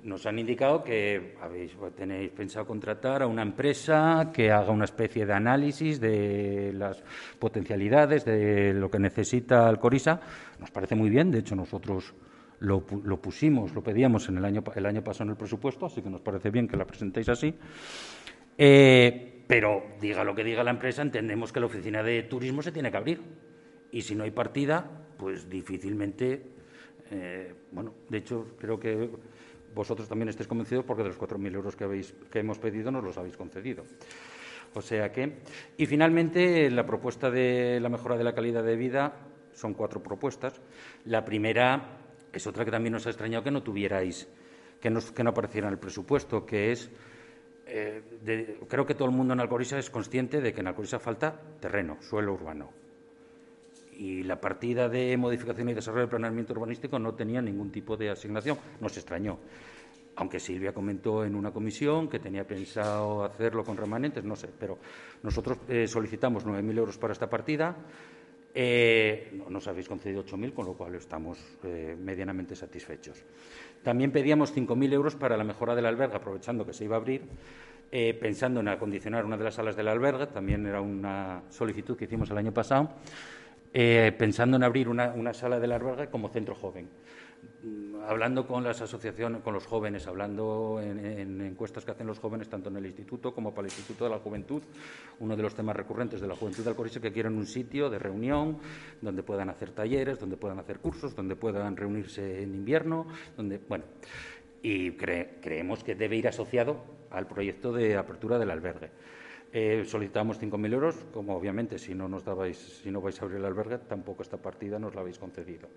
[0.05, 5.27] Nos han indicado que habéis, tenéis pensado contratar a una empresa que haga una especie
[5.27, 7.03] de análisis de las
[7.39, 10.21] potencialidades, de lo que necesita Alcorisa.
[10.61, 12.15] Nos parece muy bien, de hecho nosotros
[12.61, 12.81] lo,
[13.21, 16.21] pusimos, lo pedíamos en el año, el año pasado en el presupuesto, así que nos
[16.21, 17.55] parece bien que la presentéis así.
[18.57, 22.73] Eh, pero diga lo que diga la empresa, entendemos que la oficina de turismo se
[22.73, 23.21] tiene que abrir.
[23.91, 26.43] Y si no hay partida, pues difícilmente.
[27.11, 29.09] Eh, bueno, de hecho, creo que
[29.75, 33.05] vosotros también estéis convencidos porque de los 4.000 euros que, habéis, que hemos pedido nos
[33.05, 33.85] los habéis concedido.
[34.75, 35.39] O sea que.
[35.77, 39.13] Y finalmente, la propuesta de la mejora de la calidad de vida
[39.53, 40.61] son cuatro propuestas.
[41.05, 41.99] La primera
[42.33, 44.29] es otra que también nos ha extrañado que no tuvierais,
[44.81, 45.01] que no,
[45.31, 46.91] apareciera en el presupuesto, que es.
[47.67, 51.39] Eh, creo que todo el mundo en Alcorisa es consciente de que en Alcorisa falta
[51.61, 52.88] terreno, suelo urbano.
[53.99, 58.11] Y la partida de modificación y desarrollo del planeamiento urbanístico no tenía ningún tipo de
[58.11, 58.57] asignación.
[58.81, 59.39] Nos extrañó.
[60.15, 64.79] aunque Silvia comentó en una comisión que tenía pensado hacerlo con remanentes, no sé, pero
[65.23, 67.77] nosotros eh, solicitamos 9.000 euros para esta partida.
[68.53, 73.23] Eh, nos habéis concedido 8.000, con lo cual estamos eh, medianamente satisfechos.
[73.83, 77.23] También pedíamos 5.000 euros para la mejora del albergue, aprovechando que se iba a abrir,
[78.21, 82.31] pensando en acondicionar una de las salas del albergue, también era una solicitud que hicimos
[82.31, 82.91] el año pasado,
[84.19, 86.89] pensando en abrir una, sala del albergue como centro joven
[88.09, 92.71] hablando con las asociaciones, con los jóvenes, hablando en, encuestas que hacen los jóvenes, tanto
[92.71, 94.63] en el instituto como para el Instituto de la Juventud,
[95.21, 97.99] uno de los temas recurrentes de la juventud Alcorice es que quieren un sitio de
[97.99, 98.59] reunión
[99.03, 103.85] donde puedan hacer talleres, donde puedan hacer cursos, donde puedan reunirse en invierno, donde, bueno,
[104.63, 108.91] y creemos que debe ir asociado al proyecto de apertura del albergue.
[109.53, 113.39] Eh, solicitamos 5.000 euros, como obviamente si no nos dabais, si no vais a abrir
[113.39, 115.69] el albergue, tampoco esta partida nos la habéis concedido.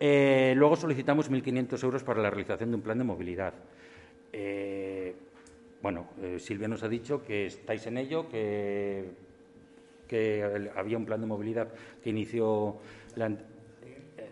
[0.00, 3.54] Eh, luego solicitamos 1.500 euros para la realización de un plan de movilidad.
[4.32, 5.14] Eh,
[5.80, 9.12] bueno, eh, Silvia nos ha dicho que estáis en ello, que,
[10.76, 11.68] había un plan de movilidad
[12.02, 12.76] que inició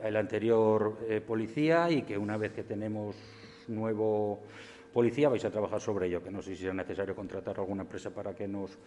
[0.03, 3.17] el anterior policía y que una vez que tenemos
[3.67, 4.43] nuevo
[4.93, 7.83] policía vais a trabajar sobre ello, que no sé si será necesario contratar a alguna
[7.83, 8.79] empresa para que nos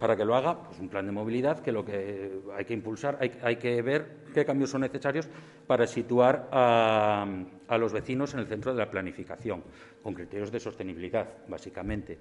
[0.00, 3.18] para que lo haga, pues un plan de movilidad que lo que hay que impulsar,
[3.20, 5.28] hay, que ver qué cambios son necesarios
[5.66, 7.26] para situar a,
[7.78, 9.62] los vecinos en el centro de la planificación,
[10.02, 12.18] con criterios de sostenibilidad, básicamente.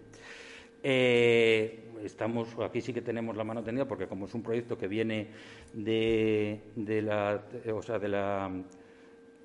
[0.84, 4.90] Eh, estamos aquí sí que tenemos la mano tendida porque como es un proyecto que
[4.90, 5.28] viene
[5.74, 6.62] de,
[7.02, 8.52] la, de la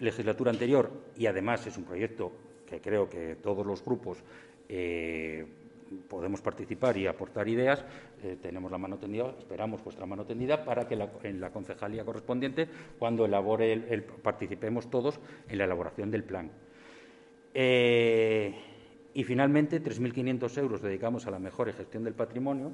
[0.00, 2.32] legislatura anterior y además es un proyecto
[2.80, 4.22] creo que todos los grupos
[4.68, 5.46] eh,
[6.08, 7.84] podemos participar y aportar ideas,
[8.22, 12.68] eh, tenemos la mano tendida, esperamos vuestra mano tendida para que en la concejalía correspondiente,
[12.98, 16.50] cuando elabore el, participemos todos en la elaboración del plan.
[17.52, 18.54] Eh,
[19.12, 22.72] y finalmente, 3.500 euros dedicamos a la mejor gestión del patrimonio,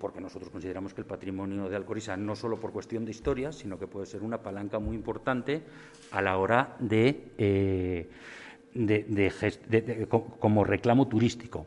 [0.00, 3.78] porque nosotros consideramos que el patrimonio de Alcoriza, no solo por cuestión de historia, sino
[3.78, 5.62] que puede ser una palanca muy importante
[6.12, 8.08] a la hora de
[8.76, 10.06] de,
[10.38, 11.66] como reclamo turístico.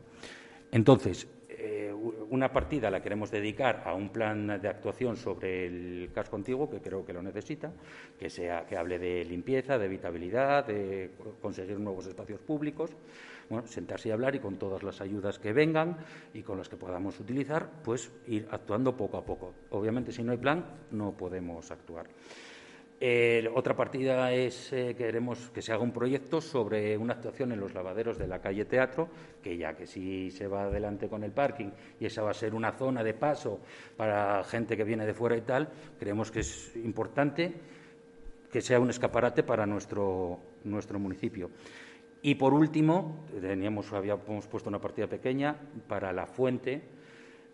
[0.70, 1.92] Entonces, eh,
[2.30, 6.80] una partida la queremos dedicar a un plan de actuación sobre el casco antiguo, que
[6.80, 7.72] creo que lo necesita,
[8.18, 11.10] que, sea, que hable de limpieza, de evitabilidad, de
[11.42, 12.90] conseguir nuevos espacios públicos.
[13.48, 15.96] Bueno, sentarse y hablar y con todas las ayudas que vengan
[16.32, 19.52] y con las que podamos utilizar, pues ir actuando poco a poco.
[19.70, 22.06] Obviamente, si no hay plan, no podemos actuar
[23.54, 27.72] otra partida es eh, queremos que se haga un proyecto sobre una actuación en los
[27.72, 29.08] lavaderos de la calle Teatro,
[29.42, 32.54] que ya que si se va adelante con el parking y esa va a ser
[32.54, 33.60] una zona de paso
[33.96, 37.54] para gente que viene de fuera y tal, creemos que es importante
[38.52, 41.50] que sea un escaparate para nuestro, nuestro municipio.
[42.20, 45.56] Y por último, teníamos, habíamos puesto una partida pequeña
[45.88, 46.82] para la fuente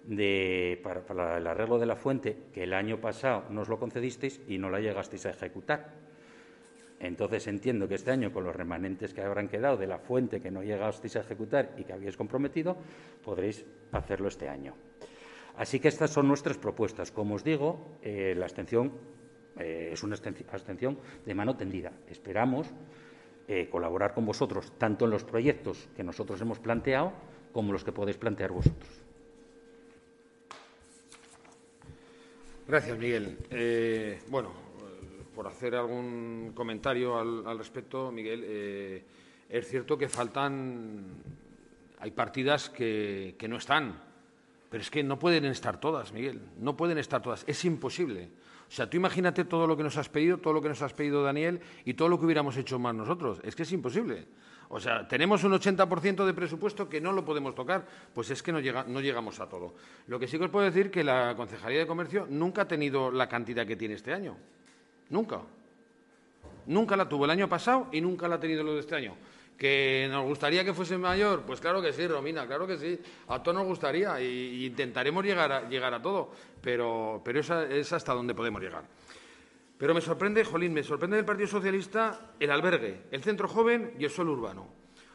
[0.06, 4.58] de, para, el arreglo de la fuente que el año pasado nos lo concedisteis y
[4.58, 6.06] no la llegasteis a ejecutar.
[6.98, 10.50] Entonces entiendo que este año, con los remanentes que habrán quedado de la fuente que
[10.50, 12.76] no llegasteis a ejecutar y que habíais comprometido,
[13.22, 14.74] podréis hacerlo este año.
[15.56, 17.10] Así que estas son nuestras propuestas.
[17.10, 18.92] Como os digo, eh, la abstención
[19.58, 21.92] eh, es una abstención de mano tendida.
[22.08, 22.68] Esperamos
[23.48, 27.12] eh, colaborar con vosotros, tanto en los proyectos que nosotros hemos planteado
[27.52, 29.05] como los que podéis plantear vosotros.
[32.68, 33.38] Gracias, Miguel.
[33.50, 34.50] Eh, bueno,
[35.36, 39.04] por hacer algún comentario al, respecto, Miguel, eh,
[39.48, 41.04] es cierto que faltan,
[42.00, 44.02] hay partidas que, no están,
[44.68, 48.30] pero es que no pueden estar todas, Miguel, no pueden estar todas, es imposible.
[48.68, 50.92] O sea, tú imagínate todo lo que nos has pedido, todo lo que nos has
[50.92, 53.38] pedido Daniel y todo lo que hubiéramos hecho más nosotros.
[53.44, 54.26] Es que es imposible.
[54.68, 58.52] O sea, tenemos un 80% de presupuesto que no lo podemos tocar, pues es que
[58.52, 59.74] no, no llegamos a todo.
[60.08, 63.10] Lo que sí que os puedo decir que la Concejalía de Comercio nunca ha tenido
[63.10, 64.36] la cantidad que tiene este año.
[65.10, 65.40] Nunca.
[66.66, 69.14] Nunca la tuvo el año pasado y nunca la ha tenido lo de este año.
[69.56, 71.42] ¿Que nos gustaría que fuese mayor?
[71.42, 72.98] Pues claro que sí, Romina, claro que sí.
[73.28, 77.90] A todos nos gustaría e intentaremos llegar a, llegar a todo, pero, pero esa es
[77.92, 78.82] hasta donde podemos llegar.
[79.78, 84.04] Pero me sorprende, Jolín, me sorprende del Partido Socialista el albergue, el centro joven y
[84.04, 84.68] el suelo urbano.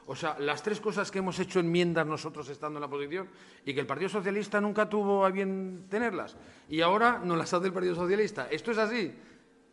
[0.05, 3.27] O sea, las tres cosas que hemos hecho enmiendas nosotros estando en la posición
[3.65, 6.37] y que el Partido Socialista nunca tuvo a bien tenerlas.
[6.69, 8.47] Y ahora no las hace el Partido Socialista.
[8.51, 9.13] Esto es así.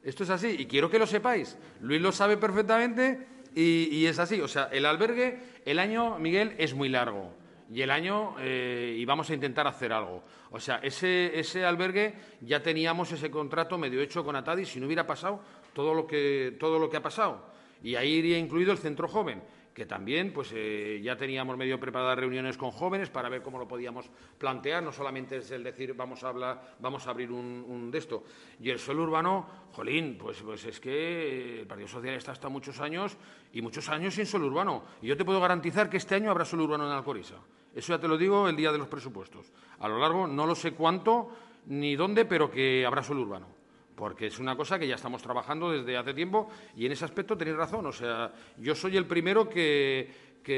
[0.02, 0.54] Esto es así.
[0.58, 1.58] Y quiero que lo sepáis.
[1.80, 4.40] Luis lo sabe perfectamente y es así.
[4.40, 7.37] O sea, el albergue, el año, Miguel, es muy largo
[7.70, 10.22] y el año eh, y vamos a intentar hacer algo.
[10.50, 15.06] O sea, ese, albergue ya teníamos ese contrato medio hecho con Atadi si no hubiera
[15.06, 15.40] pasado
[15.74, 17.46] todo lo que, todo lo que ha pasado.
[17.82, 19.42] Y ahí iría incluido el centro joven
[19.78, 23.68] que también pues eh, ya teníamos medio preparadas reuniones con jóvenes para ver cómo lo
[23.68, 27.98] podíamos plantear, no solamente es el decir vamos a hablar, vamos a abrir un, de
[27.98, 28.24] esto.
[28.60, 33.16] Y el suelo urbano, jolín, pues, pues es que el Partido Socialista está muchos años
[33.52, 34.82] y muchos años sin suelo urbano.
[35.00, 37.36] Y yo te puedo garantizar que este año habrá suelo urbano en Alcoriza.
[37.74, 39.52] Eso ya te lo digo el día de los presupuestos.
[39.78, 41.30] A lo largo, no lo sé cuánto
[41.66, 43.58] ni dónde, pero que habrá suelo urbano
[43.98, 47.36] porque es una cosa que ya estamos trabajando desde hace tiempo y en ese aspecto
[47.36, 47.84] tenéis razón.
[47.84, 50.08] O sea, yo soy el primero que,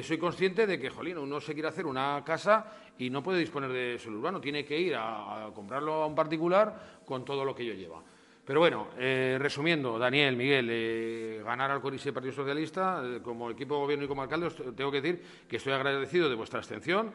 [0.02, 3.72] soy consciente de que, jolín, uno se quiere hacer una casa y no puede disponer
[3.72, 7.62] de suelo urbano, tiene que ir a, comprarlo a un particular con todo lo que
[7.62, 8.02] ello lleva.
[8.50, 13.76] Pero bueno, eh, resumiendo, Daniel, Miguel, eh, ganar al Corise Partido Socialista, eh, como equipo
[13.76, 17.12] de gobierno y como alcalde, tengo que decir que estoy agradecido de vuestra abstención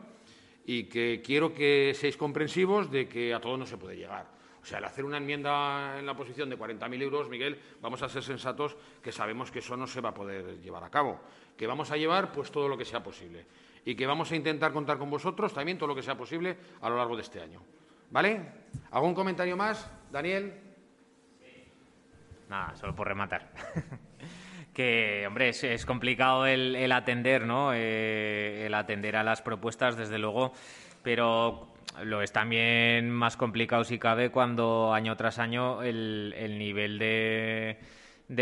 [0.66, 4.28] y que quiero que seáis comprensivos de que a todo no se puede llegar.
[4.64, 8.08] O sea, al hacer una enmienda en la posición de 40.000 euros, Miguel, vamos a
[8.08, 11.20] ser sensatos que sabemos que eso no se va a poder llevar a cabo.
[11.58, 13.46] Que vamos a llevar pues todo lo que sea posible.
[13.84, 16.88] Y que vamos a intentar contar con vosotros también todo lo que sea posible a
[16.88, 17.62] lo largo de este año.
[18.10, 18.40] ¿Vale?
[18.92, 20.65] ¿Algún comentario más, Daniel?
[22.50, 23.52] Nada, solo por rematar.
[24.74, 27.74] que, hombre, es, complicado el, atender, ¿no?
[27.74, 30.54] Eh, el atender a las propuestas, desde luego,
[31.02, 37.78] pero lo es también más complicado si cabe cuando año tras año el, nivel de,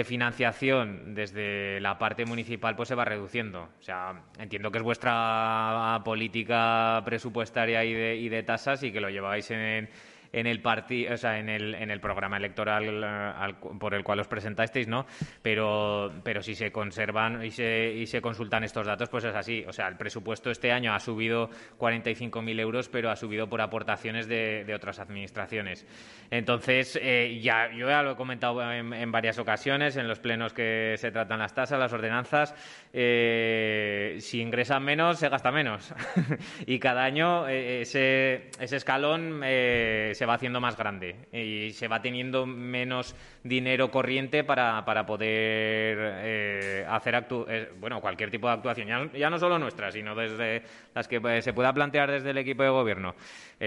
[0.04, 3.70] financiación desde la parte municipal pues se va reduciendo.
[3.80, 9.02] O sea, entiendo que es vuestra política presupuestaria y de, y de tasas y que
[9.02, 9.90] lo lleváis en,
[10.34, 14.20] en el partido, o sea, en el, en el programa electoral eh, por el cual
[14.20, 15.06] os presentasteis, ¿no?
[15.42, 19.64] Pero, pero si se conservan y se, y se consultan estos datos, pues es así.
[19.68, 24.28] O sea, el presupuesto este año ha subido 45.000 euros, pero ha subido por aportaciones
[24.28, 25.86] de, de otras administraciones.
[26.32, 30.96] Entonces, eh, ya, yo ya lo he comentado en, varias ocasiones, en los plenos que
[30.98, 32.56] se tratan las tasas, las ordenanzas,
[32.92, 35.94] eh, si ingresan menos, se gasta menos.
[36.66, 42.02] y cada año ese, ese escalón se se va haciendo más grande y se va
[42.02, 49.12] teniendo menos dinero corriente para, para poder eh, hacer eh, bueno cualquier tipo de actuación,
[49.12, 50.64] ya, no solo nuestra, sino desde
[50.96, 53.16] las que pues, se pueda plantear desde el equipo de gobierno.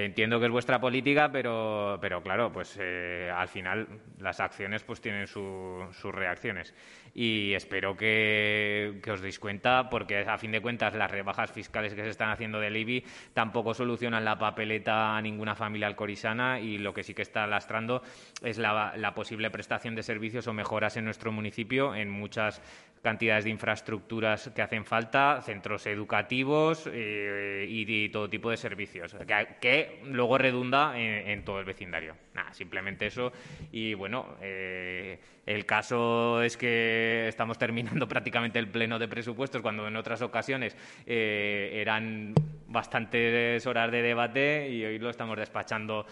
[0.04, 3.86] Entiendo que es vuestra política, pero, pero claro, pues eh, al final
[4.18, 6.74] las acciones pues tienen sus reacciones.
[7.14, 12.02] Y espero que, os deis cuenta porque a fin de cuentas las rebajas fiscales que
[12.02, 16.92] se están haciendo del IBI tampoco solucionan la papeleta a ninguna familia alcorisana y lo
[16.92, 18.02] que sí que está lastrando
[18.42, 22.60] es la, la posible prestación de servicios o mejoras en nuestro municipio en muchas
[23.06, 29.14] cantidades de infraestructuras que hacen falta, centros educativos eh, y, todo tipo de servicios,
[29.60, 32.14] que, luego redunda en, todo el vecindario.
[32.34, 33.32] Nada, simplemente eso.
[33.72, 39.86] Y bueno, eh, el caso es que estamos terminando prácticamente el pleno de presupuestos cuando
[39.86, 42.34] en otras ocasiones eh, eran
[42.68, 46.06] bastantes horas de debate y hoy lo estamos despachando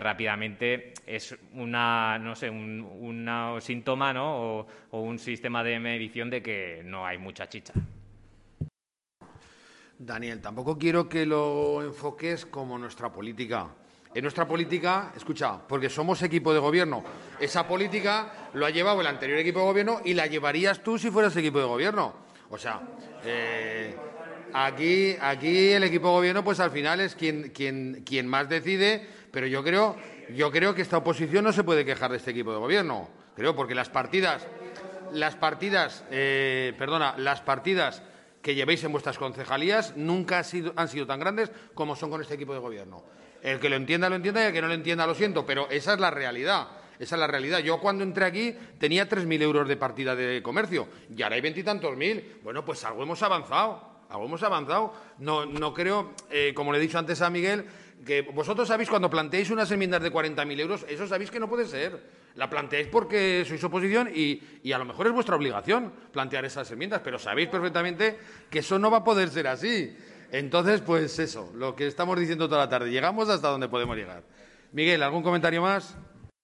[0.00, 0.94] rápidamente.
[1.06, 4.66] Es una, no sé, un síntoma ¿no?
[4.90, 7.74] o un sistema de medición de que no hay mucha chicha.
[9.98, 13.66] Daniel, tampoco quiero que lo enfoques como nuestra política.
[14.14, 17.02] En nuestra política, escucha, porque somos equipo de gobierno,
[17.40, 21.10] esa política lo ha llevado el anterior equipo de gobierno y la llevarías tú si
[21.10, 22.14] fueras equipo de gobierno.
[22.48, 22.80] O sea,
[23.24, 23.96] eh,
[24.52, 29.06] aquí, aquí el equipo de gobierno, pues al final es quien, quien, quien más decide,
[29.32, 29.96] pero yo creo,
[30.34, 33.08] yo creo que esta oposición no se puede quejar de este equipo de gobierno.
[33.34, 34.46] Creo, porque las partidas
[35.12, 38.02] las partidas, eh, perdona, las partidas
[38.48, 42.22] que llevéis en vuestras concejalías nunca han sido, han sido tan grandes como son con
[42.22, 43.04] este equipo de gobierno.
[43.42, 45.68] El que lo entienda, lo entienda y el que no lo entienda, lo siento, pero
[45.68, 46.66] esa es la realidad.
[46.98, 47.58] Esa es la realidad.
[47.58, 51.94] Yo cuando entré aquí tenía 3.000 euros de partida de comercio y ahora hay veintitantos
[51.94, 52.38] mil.
[52.42, 53.86] Bueno, pues algo hemos avanzado.
[54.08, 54.94] Algo hemos avanzado.
[55.18, 57.66] No, no creo, eh, como le he dicho antes a Miguel,
[58.06, 61.66] que vosotros sabéis cuando planteáis unas enmiendas de 40.000 euros, eso sabéis que no puede
[61.66, 62.00] ser
[62.38, 64.38] la planteáis porque sois oposición y,
[64.70, 68.16] a lo mejor es vuestra obligación plantear esas enmiendas, pero sabéis perfectamente
[68.48, 69.96] que eso no va a poder ser así.
[70.30, 74.22] Entonces, pues eso, lo que estamos diciendo toda la tarde, llegamos hasta donde podemos llegar.
[74.70, 75.96] Miguel, ¿algún comentario más?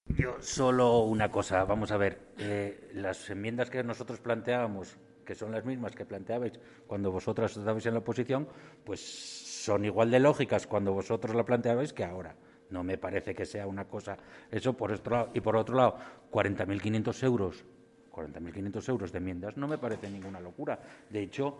[0.06, 5.52] Yo solo una cosa, vamos a ver, eh, las enmiendas que nosotros planteábamos, que son
[5.52, 8.48] las mismas que planteabais cuando vosotras estabais en la oposición,
[8.84, 12.34] pues son igual de lógicas cuando vosotros la planteabais que ahora.
[12.70, 14.16] No me parece que sea una cosa
[14.50, 15.30] eso por otro lado.
[15.34, 15.98] Y por otro lado,
[16.32, 17.64] 40.500 euros,
[18.12, 20.78] 40.500 euros de enmiendas no me parece ninguna locura.
[21.10, 21.58] De hecho,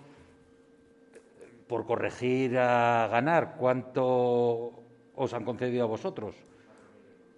[1.67, 4.73] por corregir a ganar, ¿cuánto
[5.15, 6.37] os han concedido a vosotros?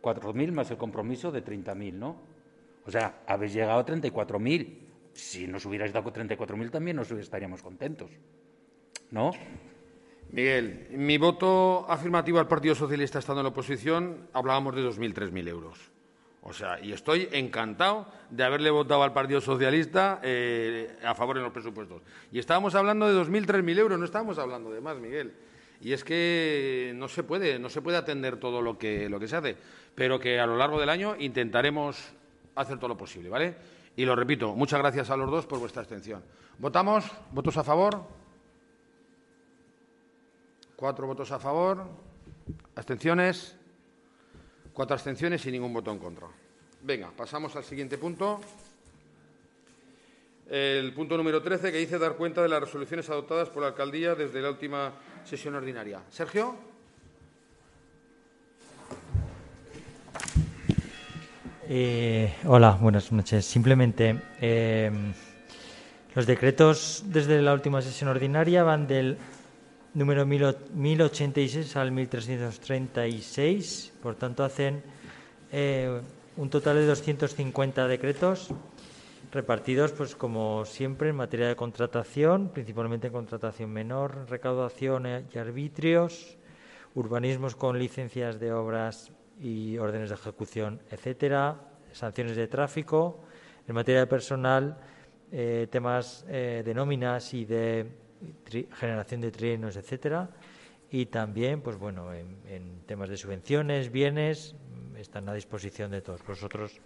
[0.02, 2.16] 4.000 más el compromiso de 30.000, ¿no?
[2.86, 4.86] O sea, habéis llegado a 34.000
[5.16, 8.10] si nos hubierais dado 34.000 también nos estaríamos contentos.
[9.10, 9.32] ¿No?
[10.32, 15.48] Miguel, mi voto afirmativo al Partido Socialista estando en la oposición, hablábamos de 2.000, 3.000
[15.48, 15.78] euros.
[16.42, 21.42] O sea, y estoy encantado de haberle votado al Partido Socialista eh, a favor en
[21.42, 22.02] los presupuestos.
[22.30, 25.32] Y estábamos hablando de 2.000, 3.000 euros, no estábamos hablando de más, Miguel.
[25.80, 29.28] Y es que no se puede, no se puede atender todo lo que, lo que
[29.28, 29.56] se hace,
[29.94, 32.12] pero que a lo largo del año intentaremos
[32.54, 33.56] hacer todo lo posible, ¿vale?
[33.96, 36.22] Y lo repito, muchas gracias a los dos por vuestra abstención.
[36.58, 37.10] ¿Votamos?
[37.32, 38.25] ¿Votos a favor?
[40.76, 41.86] Cuatro votos a favor.
[42.74, 43.56] ¿Abstenciones?
[44.74, 46.26] Cuatro abstenciones y ningún voto en contra.
[46.82, 48.38] Venga, pasamos al siguiente punto.
[50.50, 54.14] El punto número 13, que dice dar cuenta de las resoluciones adoptadas por la alcaldía
[54.14, 54.92] desde la última
[55.24, 56.02] sesión ordinaria.
[56.10, 56.54] Sergio.
[61.68, 63.46] Eh, hola, buenas noches.
[63.46, 64.92] Simplemente, eh,
[66.14, 69.16] los decretos desde la última sesión ordinaria van del
[69.96, 74.82] número 1086 al 1336, por tanto hacen
[75.50, 76.02] eh,
[76.36, 78.50] un total de 250 decretos
[79.32, 86.36] repartidos, pues como siempre, en materia de contratación, principalmente en contratación menor, recaudación y arbitrios,
[86.94, 91.58] urbanismos con licencias de obras y órdenes de ejecución, etcétera,
[91.92, 93.24] sanciones de tráfico,
[93.66, 94.76] en materia de personal,
[95.32, 98.04] eh, temas eh, de nóminas y de
[98.72, 100.30] generación de trienios, etcétera,
[100.90, 104.54] y también, pues bueno, en, temas de subvenciones, bienes,
[104.96, 106.80] están a disposición de todos vosotros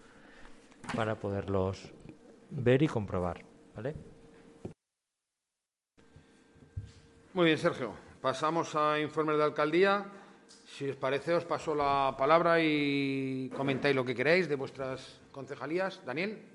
[0.96, 1.92] para poderlos
[2.50, 3.44] ver y comprobar,
[3.76, 3.94] ¿vale?
[7.34, 7.92] Muy bien, Sergio.
[8.20, 10.06] Pasamos a informes de alcaldía.
[10.66, 16.04] Si os parece, os paso la palabra y comentáis lo que queráis de vuestras concejalías.
[16.04, 16.49] Daniel.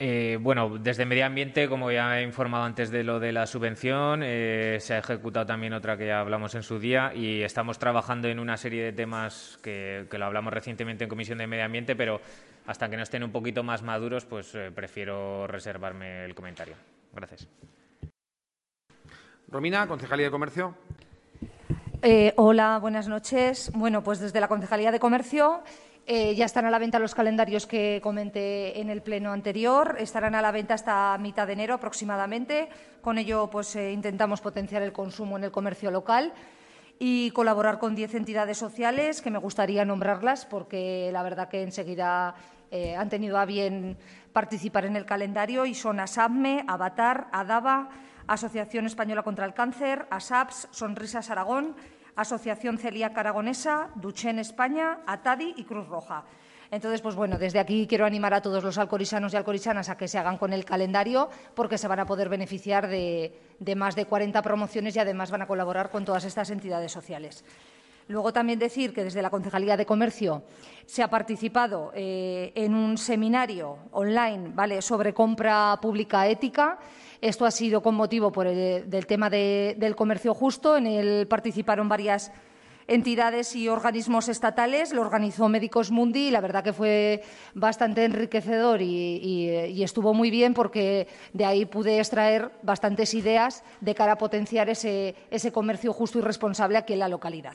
[0.00, 4.22] Eh, bueno, desde Medio Ambiente, como ya he informado antes de lo de la subvención,
[4.22, 8.28] eh, se ha ejecutado también otra que ya hablamos en su día y estamos trabajando
[8.28, 11.96] en una serie de temas que, que lo hablamos recientemente en Comisión de Medio Ambiente,
[11.96, 12.20] pero
[12.68, 16.76] hasta que no estén un poquito más maduros, pues eh, prefiero reservarme el comentario.
[17.12, 17.48] Gracias.
[19.48, 20.74] Romina, Concejalía de Comercio.
[22.02, 23.72] Eh, hola, buenas noches.
[23.74, 25.62] Bueno, pues desde la Concejalía de Comercio
[26.10, 29.96] eh, ya están a la venta los calendarios que comenté en el pleno anterior.
[29.98, 32.70] Estarán a la venta hasta mitad de enero aproximadamente.
[33.02, 36.32] Con ello, pues eh, intentamos potenciar el consumo en el comercio local
[36.98, 42.34] y colaborar con diez entidades sociales que me gustaría nombrarlas porque la verdad que enseguida
[42.70, 43.98] eh, han tenido a bien
[44.32, 47.90] participar en el calendario y son ASAPME, Avatar, ADABA,
[48.26, 51.76] Asociación Española contra el Cáncer, ASAPS, Sonrisas Aragón,
[52.18, 56.24] Asociación Celíaca Aragonesa, Duchen España, ATADI y Cruz Roja.
[56.68, 60.08] Entonces, pues bueno, desde aquí quiero animar a todos los alcorisanos y alcorisanas a que
[60.08, 63.32] se hagan con el calendario porque se van a poder beneficiar de,
[63.76, 67.44] más de 40 promociones y además van a colaborar con todas estas entidades sociales.
[68.08, 70.42] Luego también decir que desde la Concejalía de Comercio
[70.86, 74.82] se ha participado eh, en un seminario online ¿vale?
[74.82, 76.78] sobre compra pública ética.
[77.20, 80.76] Esto ha sido con motivo por el, del tema de, del comercio justo.
[80.76, 82.30] En él participaron varias
[82.88, 84.92] entidades y organismos estatales.
[84.92, 87.22] Lo organizó Médicos Mundi y la verdad que fue
[87.54, 94.12] bastante enriquecedor y, estuvo muy bien porque de ahí pude extraer bastantes ideas de cara
[94.12, 97.54] a potenciar ese comercio justo y responsable aquí en la localidad.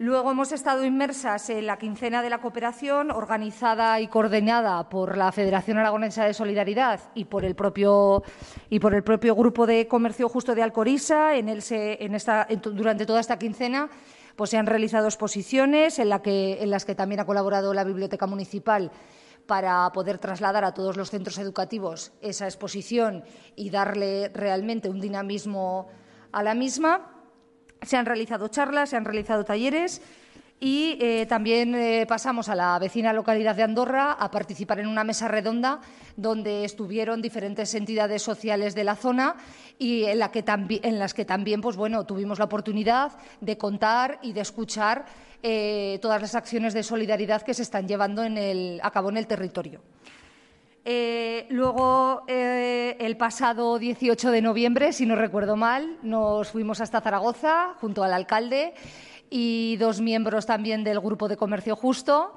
[0.00, 5.30] Luego hemos estado inmersas en la quincena de la cooperación, organizada y coordinada por la
[5.30, 8.22] Federación Aragonesa de Solidaridad y por el propio,
[8.70, 11.36] y por el propio Grupo de Comercio Justo de Alcorisa.
[11.36, 13.90] En en esta, durante toda esta quincena
[14.36, 18.26] pues, se han realizado exposiciones en, que, en las que también ha colaborado la Biblioteca
[18.26, 18.90] Municipal
[19.46, 23.22] para poder trasladar a todos los centros educativos esa exposición
[23.54, 25.88] y darle realmente un dinamismo
[26.32, 27.19] a la misma.
[27.82, 30.02] Se han realizado charlas, se han realizado talleres
[30.60, 35.04] y eh, también eh, pasamos a la vecina localidad de Andorra a participar en una
[35.04, 35.80] mesa redonda
[36.16, 39.36] donde estuvieron diferentes entidades sociales de la zona
[39.78, 40.44] y en, la que
[40.92, 45.06] las que también pues, bueno, tuvimos la oportunidad de contar y de escuchar
[45.42, 49.16] eh, todas las acciones de solidaridad que se están llevando en el, a cabo en
[49.16, 49.80] el territorio.
[50.84, 57.02] Eh, luego, eh, el pasado 18 de noviembre, si no recuerdo mal, nos fuimos hasta
[57.02, 58.72] Zaragoza junto al alcalde
[59.28, 62.34] y dos miembros también del Grupo de Comercio Justo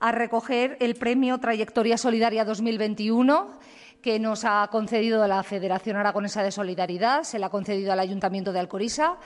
[0.00, 3.58] a recoger el premio Trayectoria Solidaria 2021
[4.02, 8.52] que nos ha concedido la Federación Aragonesa de Solidaridad, se le ha concedido al Ayuntamiento
[8.52, 9.16] de Alcorisa.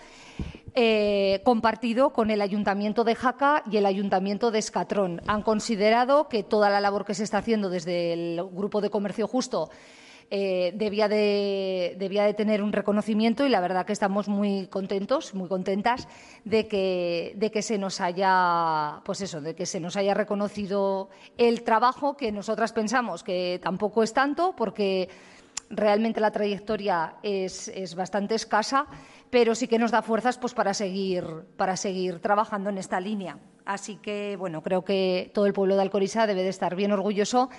[0.79, 5.23] Eh, compartido con el Ayuntamiento de Jaca y el Ayuntamiento de Escatrón.
[5.27, 9.27] Han considerado que toda la labor que se está haciendo desde el Grupo de Comercio
[9.27, 9.71] Justo
[10.29, 15.35] eh, debía, de, debía de tener un reconocimiento y la verdad que estamos muy contentos,
[15.35, 16.09] muy contentas
[16.45, 21.09] de que, de que se nos haya, pues eso, de que se nos haya reconocido
[21.39, 25.09] el trabajo que nosotras pensamos que tampoco es tanto porque
[25.71, 28.87] realmente la trayectoria es, es bastante escasa
[29.31, 31.45] pero sí que nos da fuerzas pues, para, seguir,
[32.21, 33.39] trabajando en esta línea.
[33.65, 37.51] Así que, bueno, creo que todo el pueblo de Alcoriza debe de estar bien orgulloso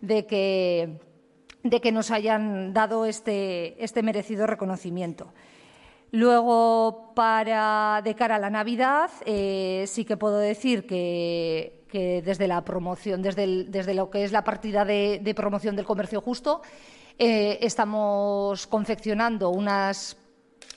[0.00, 1.00] de que,
[1.92, 5.32] nos hayan dado este, este merecido reconocimiento.
[6.12, 12.62] Luego, para, de cara a la Navidad, eh, sí que puedo decir que, desde la
[12.62, 16.60] promoción, desde, desde, lo que es la partida de, promoción del comercio justo,
[17.18, 20.16] eh, estamos confeccionando unas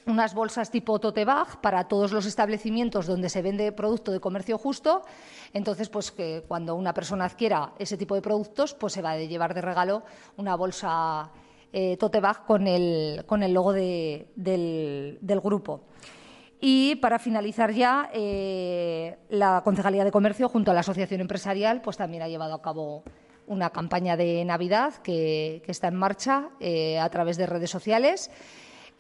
[0.06, 4.58] unas bolsas tipo tote bag para todos los establecimientos donde se vende producto de comercio
[4.58, 5.04] justo.
[5.54, 9.18] Entonces, pues que cuando una persona adquiera ese tipo de productos, pues se va a
[9.18, 10.04] llevar de regalo
[10.38, 11.32] una bolsa
[11.72, 15.82] eh, tote bag con el, con el logo del, grupo.
[16.62, 21.96] Y para finalizar ya, eh, la Concejalía de Comercio, junto a la Asociación Empresarial, pues
[21.96, 23.04] también ha llevado a cabo
[23.48, 28.30] una campaña de Navidad que, está en marcha eh, a través de redes sociales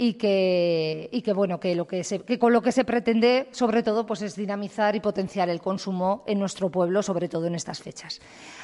[0.01, 4.21] y que, bueno que, lo que, que con lo que se pretende sobre todo pues
[4.21, 8.21] es dinamizar y potenciar el consumo en nuestro pueblo sobre todo en estas fechas.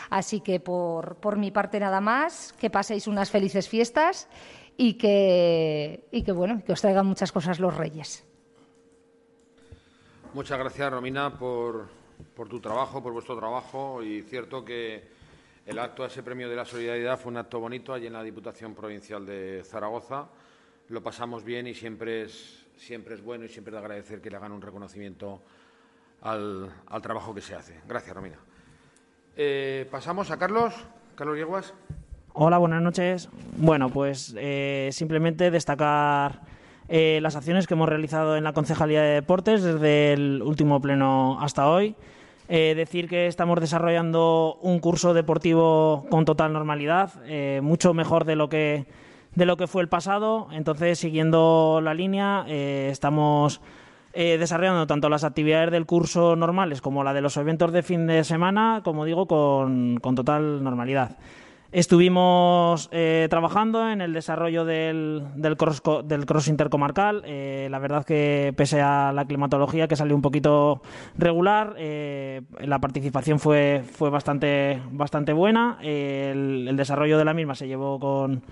[0.10, 4.30] Así que por, mi parte nada más que paséis unas felices fiestas
[4.78, 8.26] y que, y que bueno que os traigan muchas cosas los reyes.
[10.34, 11.90] Muchas gracias Romina por,
[12.34, 14.02] por tu trabajo por vuestro trabajo.
[14.02, 15.04] Y cierto que
[15.66, 18.24] el acto a ese premio de la solidaridad fue un acto bonito allí en la
[18.24, 20.30] Diputación Provincial de Zaragoza
[20.90, 24.38] lo pasamos bien y siempre es, siempre es bueno y siempre de agradecer que le
[24.38, 25.42] hagan un reconocimiento
[26.22, 26.72] al,
[27.02, 27.80] trabajo que se hace.
[27.88, 28.38] Gracias, Romina.
[29.36, 30.74] Eh, pasamos a Carlos.
[31.16, 31.74] Carlos Yeguas.
[32.34, 33.30] Hola, buenas noches.
[33.58, 36.42] Bueno, pues eh, simplemente destacar
[36.90, 41.40] eh, las acciones que hemos realizado en la Concejalía de Deportes desde el último pleno
[41.42, 41.96] hasta hoy.
[42.48, 47.12] decir que estamos desarrollando un curso deportivo con total normalidad,
[47.62, 48.86] mucho mejor de lo que
[49.36, 50.48] de lo que fue el pasado.
[50.52, 53.62] Entonces, siguiendo la línea, eh, estamos
[54.14, 58.08] eh, desarrollando tanto las actividades del curso normales como la de los eventos de fin
[58.08, 61.18] de semana, como digo, con, total normalidad.
[61.72, 67.24] Estuvimos eh, trabajando en el desarrollo del, del, cross, del cross intercomarcal.
[67.70, 70.82] la verdad que pese a la climatología que salió un poquito
[71.18, 75.78] regular, la participación fue, fue bastante, bastante buena.
[75.82, 78.44] el desarrollo de la misma se llevó con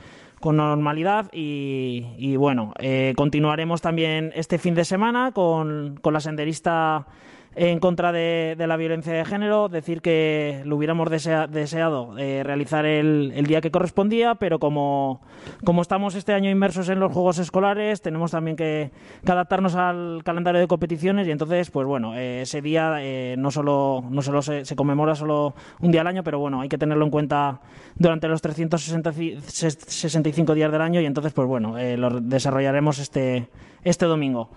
[0.43, 7.07] con normalidad y, bueno, eh, continuaremos también este fin de semana con, con la senderista
[7.55, 13.45] en contra de, la violencia de género, decir que lo hubiéramos deseado eh, realizar el,
[13.47, 15.21] día que correspondía, pero como,
[15.63, 18.91] como estamos este año inmersos en los Juegos Escolares, tenemos también que,
[19.25, 24.03] adaptarnos al calendario de competiciones y entonces, pues bueno, eh, ese día eh, no solo,
[24.09, 27.11] no solo se, conmemora solo un día al año, pero bueno, hay que tenerlo en
[27.11, 27.61] cuenta
[27.95, 33.49] durante los 365 días del año y entonces, pues bueno, lo desarrollaremos este,
[33.83, 34.49] este domingo.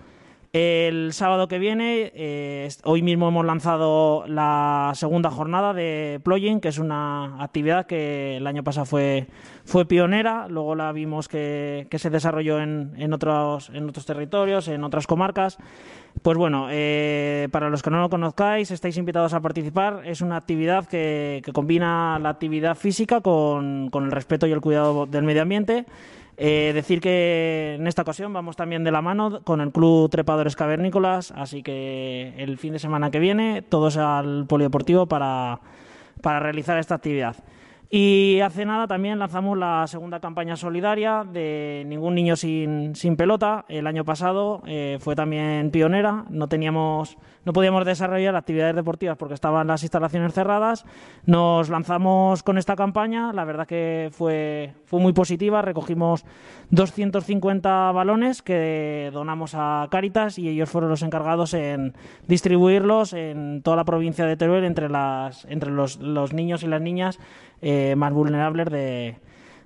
[0.53, 6.69] El sábado que viene, eh, hoy mismo hemos lanzado la segunda jornada de plugin, que
[6.69, 9.27] es una actividad que el año pasado fue,
[9.65, 14.85] fue pionera, luego la vimos que, se desarrolló en, en, otros, en otros territorios, en
[14.85, 15.57] otras comarcas.
[16.21, 20.01] Pues bueno, eh, para los que no lo conozcáis, estáis invitados a participar.
[20.05, 24.61] Es una actividad que, que combina la actividad física con, con el respeto y el
[24.61, 25.85] cuidado del medio ambiente.
[26.39, 30.55] Eh, decir que en esta ocasión vamos también de la mano con el Club Trepadores
[30.55, 35.61] Cavernícolas, así que el fin de semana que viene todos al polideportivo para,
[36.21, 37.37] para realizar esta actividad.
[37.89, 43.63] Y hace nada también lanzamos la segunda campaña solidaria de Ningún Niño Sin, sin Pelota.
[43.69, 46.25] El año pasado eh, fue también pionera.
[46.29, 47.17] No teníamos,
[47.47, 50.83] no podíamos desarrollar actividades deportivas porque estaban las instalaciones cerradas.
[51.25, 53.31] Nos lanzamos con esta campaña.
[53.31, 55.61] La verdad que fue, fue muy positiva.
[55.61, 56.25] Recogimos
[56.71, 61.95] 250 balones que donamos a Cáritas y ellos fueron los encargados en
[62.27, 66.81] distribuirlos en toda la provincia de Teruel entre, las, entre los, los niños y las
[66.81, 67.17] niñas
[67.61, 69.15] eh, más vulnerables de,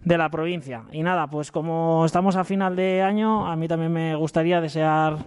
[0.04, 0.84] de la provincia.
[0.92, 5.18] Y nada, pues como estamos a final de año, a mí también me gustaría desear,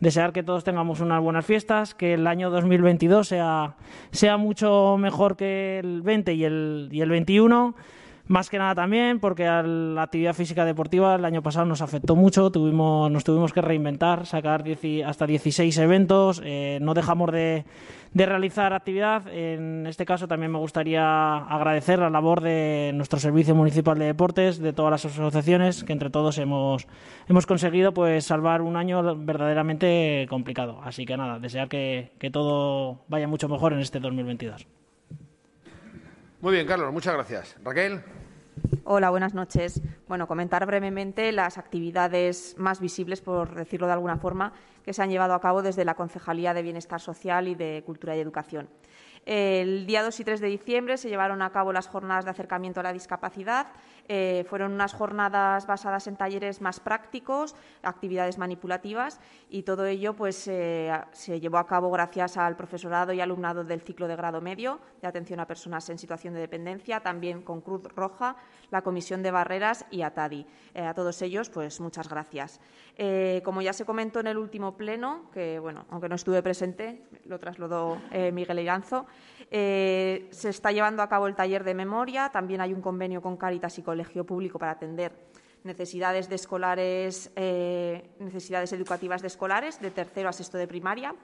[0.00, 3.76] desear que todos tengamos unas buenas fiestas, que el año 2022 sea,
[4.10, 7.74] sea mucho mejor que el 20 y el, y el 21
[8.26, 12.50] Más que nada también porque la actividad física deportiva el año pasado nos afectó mucho,
[12.50, 14.64] tuvimos, nos tuvimos que reinventar, sacar
[15.04, 17.66] hasta 16 eventos, eh, no dejamos de,
[18.14, 19.26] realizar actividad.
[19.28, 24.58] En este caso también me gustaría agradecer la labor de nuestro Servicio Municipal de Deportes,
[24.58, 26.86] de todas las asociaciones, que entre todos hemos,
[27.28, 30.80] hemos conseguido pues salvar un año verdaderamente complicado.
[30.84, 34.66] Así que nada, desear que, que todo vaya mucho mejor en este 2022.
[36.40, 37.56] Muy bien, Carlos, muchas gracias.
[37.64, 38.02] Raquel.
[38.84, 39.80] Hola, buenas noches.
[40.08, 44.52] Bueno, comentar brevemente las actividades más visibles, por decirlo de alguna forma,
[44.84, 48.16] que se han llevado a cabo desde la Concejalía de Bienestar Social y de Cultura
[48.16, 48.68] y Educación.
[49.24, 52.80] El día 2 y 3 de diciembre se llevaron a cabo las jornadas de acercamiento
[52.80, 53.68] a la discapacidad.
[54.08, 60.48] Eh, fueron unas jornadas basadas en talleres más prácticos, actividades manipulativas y todo ello pues,
[60.48, 64.80] eh, se llevó a cabo gracias al profesorado y alumnado del ciclo de grado medio
[65.00, 68.36] de atención a personas en situación de dependencia, también con Cruz Roja,
[68.70, 70.46] la Comisión de Barreras y ATADI.
[70.74, 72.60] Eh, a todos ellos, pues muchas gracias.
[73.44, 77.38] como ya se comentó en el último pleno, que bueno, aunque no estuve presente, lo
[77.38, 77.98] trasladó
[78.32, 79.06] Miguel Iranzo,
[79.54, 83.36] eh, se está llevando a cabo el taller de memoria, también hay un convenio con
[83.36, 85.12] Cáritas y Colegio Público para atender
[85.64, 91.14] necesidades de escolares, eh, necesidades educativas de escolares de tercero a sexto de primaria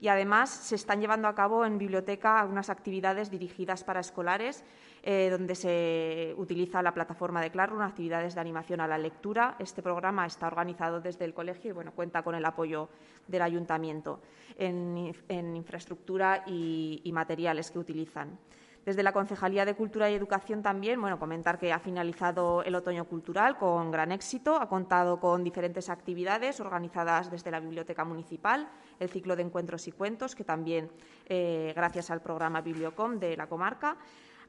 [0.00, 4.64] y además se están llevando a cabo en biblioteca unas actividades dirigidas para escolares
[5.02, 9.56] eh, donde se utiliza la plataforma de Classroom, actividades de animación a la lectura.
[9.58, 12.90] Este programa está organizado desde el colegio y bueno, cuenta con el apoyo
[13.26, 14.20] del ayuntamiento
[14.58, 15.14] en,
[15.56, 18.38] infraestructura y, y materiales que utilizan.
[18.84, 23.04] Desde la Concejalía de Cultura y Educación también, bueno, comentar que ha finalizado el otoño
[23.04, 29.10] cultural con gran éxito, ha contado con diferentes actividades organizadas desde la Biblioteca Municipal, el
[29.10, 30.90] ciclo de encuentros y cuentos, que también,
[31.26, 33.98] eh, gracias al programa Bibliocom de la comarca,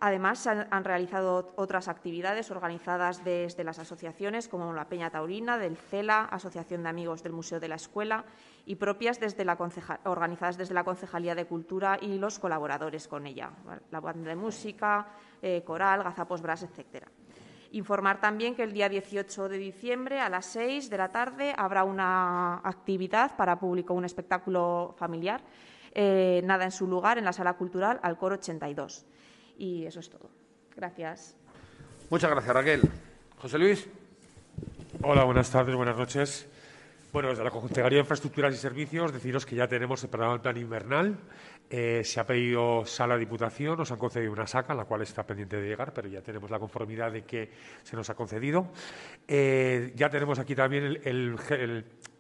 [0.04, 5.78] Además, se han, realizado otras actividades organizadas desde las asociaciones como la Peña Taurina, del
[5.78, 8.26] CELA, Asociación de Amigos del Museo de la Escuela,
[8.66, 9.58] y propias desde la
[10.06, 13.52] organizadas desde la Concejalía de Cultura y los colaboradores con ella,
[13.90, 15.08] la banda de música,
[15.42, 17.08] eh, coral, gazapos bras, etcétera.
[17.72, 21.86] Informar también que el día 18 de diciembre a las 6 de la tarde habrá
[21.86, 25.42] una actividad para público, un espectáculo familiar,
[25.94, 29.06] eh, nada en su lugar, en la Sala Cultural Alcor 82.
[29.58, 30.30] Y eso es todo.
[30.76, 31.38] Gracias.
[32.10, 32.82] Muchas gracias, Raquel.
[33.38, 33.88] José Luis.
[35.02, 36.51] Hola, buenas tardes, buenas noches.
[37.12, 41.18] Bueno, desde la Consejería de Infraestructuras y Servicios, deciros que ya tenemos el plan invernal.
[41.70, 45.28] Eh, se ha pedido sala de diputación, nos han concedido una saca, la cual está
[45.28, 47.50] pendiente de llegar, pero ya tenemos la conformidad de que
[47.84, 48.72] se nos ha concedido.
[49.28, 51.02] Eh, ya tenemos aquí también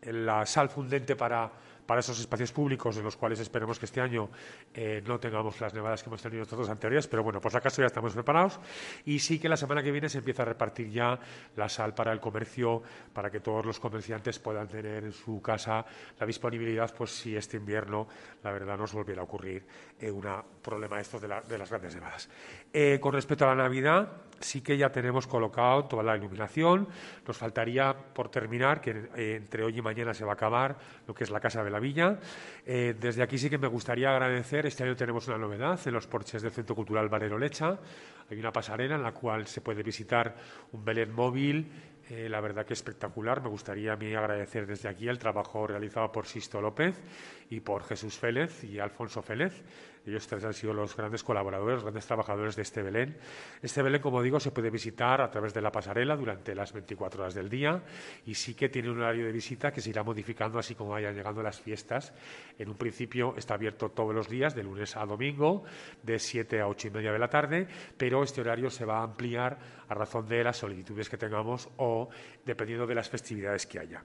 [0.01, 1.49] la sal fundente para
[1.85, 4.29] para esos espacios públicos en los cuales esperemos que este año
[4.73, 7.57] eh, no tengamos las nevadas que hemos tenido estos dos anteriores, pero bueno, por si
[7.57, 8.59] acaso ya estamos preparados
[9.05, 11.19] y sí que la semana que viene se empieza a repartir ya
[11.55, 12.81] la sal para el comercio,
[13.13, 15.85] para que todos los comerciantes puedan tener en su casa
[16.19, 18.07] la disponibilidad, pues si este invierno
[18.43, 19.65] la verdad nos volviera a ocurrir
[19.99, 20.25] eh, un
[20.61, 22.29] problema estos de, de las grandes nevadas.
[22.73, 24.09] Eh, con respecto a la Navidad,
[24.39, 26.87] sí que ya tenemos colocado toda la iluminación.
[27.27, 30.77] Nos faltaría, por terminar, que eh, entre hoy y mañana se va a acabar
[31.07, 32.19] lo que es la Casa de la Villa.
[32.65, 36.07] Eh, desde aquí sí que me gustaría agradecer, este año tenemos una novedad en los
[36.07, 37.79] porches del Centro Cultural Barero Lecha.
[38.29, 40.35] Hay una pasarela en la cual se puede visitar
[40.71, 41.71] un Belén móvil
[42.29, 43.41] la verdad que espectacular.
[43.41, 46.99] Me gustaría a mí agradecer desde aquí el trabajo realizado por Sisto López
[47.49, 49.63] y por Jesús Félez y Alfonso Félez.
[50.05, 53.17] Ellos tres han sido los grandes colaboradores, los grandes trabajadores de este Belén.
[53.61, 57.21] Este Belén, como digo, se puede visitar a través de la pasarela durante las 24
[57.21, 57.83] horas del día
[58.25, 61.13] y sí que tiene un horario de visita que se irá modificando así como vayan
[61.13, 62.13] llegando las fiestas.
[62.57, 65.63] En un principio está abierto todos los días, de lunes a domingo,
[66.01, 69.03] de 7 a 8 y media de la tarde, pero este horario se va a
[69.03, 72.09] ampliar a razón de las solicitudes que tengamos o
[72.45, 74.03] dependiendo de las festividades que haya.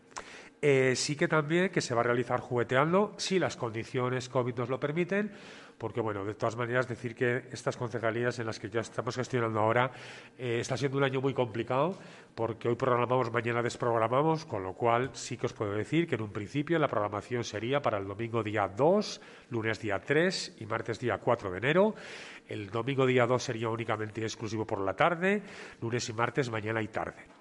[0.60, 4.68] Eh, sí que también que se va a realizar jugueteando, si las condiciones COVID nos
[4.68, 5.32] lo permiten,
[5.78, 9.60] porque, bueno, de todas maneras, decir que estas concejalías en las que ya estamos gestionando
[9.60, 9.90] ahora
[10.38, 11.98] eh, está siendo un año muy complicado,
[12.34, 16.22] porque hoy programamos, mañana desprogramamos, con lo cual sí que os puedo decir que en
[16.22, 19.20] un principio la programación sería para el domingo día 2,
[19.50, 21.94] lunes día 3 y martes día 4 de enero.
[22.48, 25.42] El domingo día 2 sería únicamente exclusivo por la tarde,
[25.80, 27.35] lunes y martes mañana y tarde.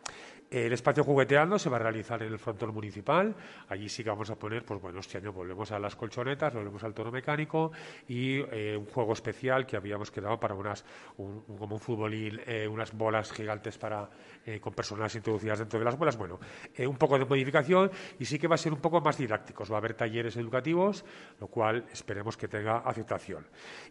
[0.49, 3.35] El espacio jugueteando se va a realizar en el frontón municipal.
[3.67, 6.83] Allí sí que vamos a poner, pues bueno, este año volvemos a las colchonetas, volvemos
[6.83, 7.71] al toro mecánico
[8.07, 10.85] y eh, un juego especial que habíamos quedado para unas,
[11.17, 14.07] un, como un futbolín, eh, unas bolas gigantes para,
[14.45, 16.15] eh, con personas introducidas dentro de las bolas.
[16.15, 16.39] Bueno,
[16.77, 17.89] un poco de modificación
[18.19, 19.71] y sí que va a ser un poco más didácticos.
[19.71, 21.03] Va a haber talleres educativos,
[21.39, 23.47] lo cual esperemos que tenga aceptación.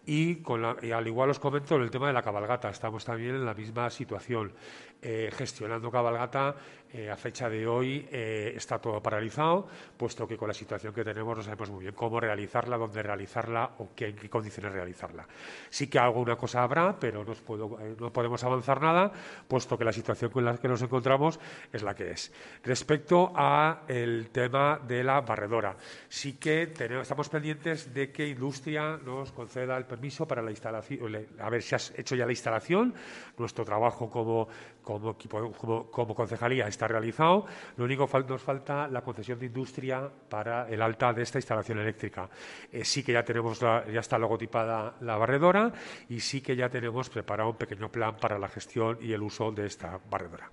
[0.06, 3.44] Y, con al igual os comento en el tema de la cabalgata, estamos también en
[3.44, 4.52] la misma situación.
[5.06, 6.56] Eh, gestionando cabalgata
[6.96, 9.66] eh, a fecha de hoy eh, está todo paralizado,
[9.96, 13.68] puesto que con la situación que tenemos no sabemos muy bien cómo realizarla, dónde realizarla
[13.78, 15.26] o qué, en qué condiciones realizarla.
[15.70, 17.34] Sí que alguna cosa habrá, pero no,
[17.98, 19.10] no podemos avanzar nada,
[19.48, 21.40] puesto que la situación con la que nos encontramos
[21.72, 22.32] es la que es.
[22.62, 25.76] Respecto al tema de la barredora,
[26.08, 31.26] sí que tenemos, estamos pendientes de que Industria nos conceda el permiso para la instalación,
[31.40, 32.94] a ver si has hecho ya la instalación,
[33.36, 34.48] nuestro trabajo como
[34.84, 35.52] como, equipo,
[35.90, 37.46] como, concejalía está realizado.
[37.76, 41.78] Lo único que nos falta la concesión de industria para el alta de esta instalación
[41.78, 42.28] eléctrica.
[42.72, 45.72] Eh, sí que ya tenemos ya está logotipada la barredora
[46.08, 49.50] y sí que ya tenemos preparado un pequeño plan para la gestión y el uso
[49.52, 50.50] de esta barredora.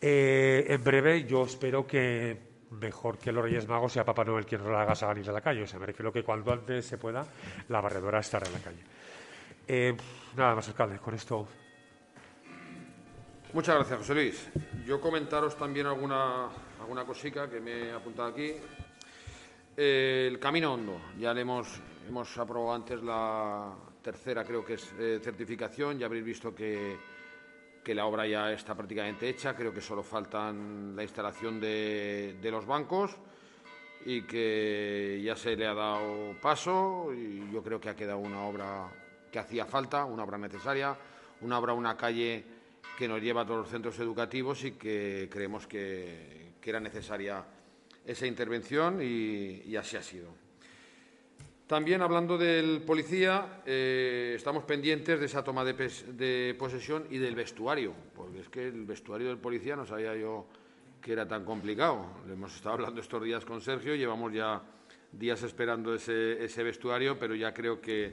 [0.00, 4.62] Eh, en breve, yo espero que mejor que los Reyes Magos sea Papá Noel quien
[4.62, 5.62] nos la haga salir a la calle.
[5.62, 7.24] O sea, me refiero que cuando antes se pueda,
[7.68, 8.82] la barredora estará en la calle.
[9.68, 9.96] Eh,
[10.36, 11.46] nada más, alcalde, con esto
[13.54, 14.50] Muchas gracias, José Luis.
[14.86, 16.48] Yo comentaros también alguna,
[16.80, 18.54] alguna cosica que me he apuntado aquí.
[19.76, 21.68] el camino hondo, ya le hemos,
[22.08, 26.96] hemos aprobado antes la tercera, creo que es eh, certificación, ya habréis visto que,
[27.84, 32.50] que, la obra ya está prácticamente hecha, creo que solo faltan la instalación de, de
[32.50, 33.18] los bancos
[34.06, 38.44] y que ya se le ha dado paso y yo creo que ha quedado una
[38.44, 38.88] obra
[39.30, 40.96] que hacía falta, una obra necesaria,
[41.42, 42.51] una obra, una calle
[42.96, 47.44] que nos lleva a todos los centros educativos y que creemos que, era necesaria
[48.06, 50.28] esa intervención y, así ha sido.
[51.66, 57.94] También hablando del policía, eh, estamos pendientes de esa toma de, posesión y del vestuario,
[58.14, 60.46] porque es que el vestuario del policía no sabía yo
[61.00, 62.06] que era tan complicado.
[62.26, 64.62] Le hemos estado hablando estos días con Sergio, llevamos ya
[65.10, 68.12] días esperando ese, vestuario, pero ya creo que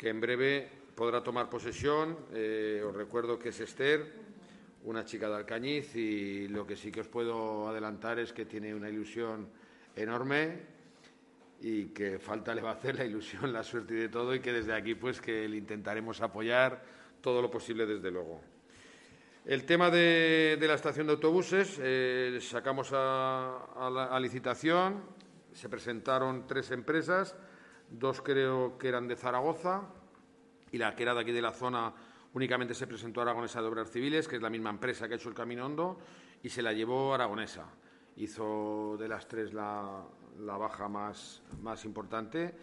[0.00, 2.16] en breve podrá tomar posesión.
[2.32, 4.12] Eh, os recuerdo que es Esther,
[4.84, 8.74] una chica de Alcañiz, y lo que sí que os puedo adelantar es que tiene
[8.74, 9.48] una ilusión
[9.96, 10.60] enorme
[11.60, 14.40] y que falta le va a hacer la ilusión, la suerte y de todo, y
[14.40, 16.82] que desde aquí pues que le intentaremos apoyar
[17.20, 18.40] todo lo posible desde luego.
[19.44, 25.02] El tema de, la estación de autobuses, eh, sacamos a licitación,
[25.52, 27.36] se presentaron tres empresas,
[27.90, 29.82] dos creo que eran de Zaragoza,
[30.72, 31.92] y la que era de aquí de la zona
[32.34, 35.16] únicamente se presentó a Aragonesa de Obras Civiles, que es la misma empresa que ha
[35.16, 35.98] hecho el Camino Hondo,
[36.42, 37.66] y se la llevó Aragonesa.
[38.16, 40.04] Hizo de las tres la,
[40.38, 42.54] baja más, más importante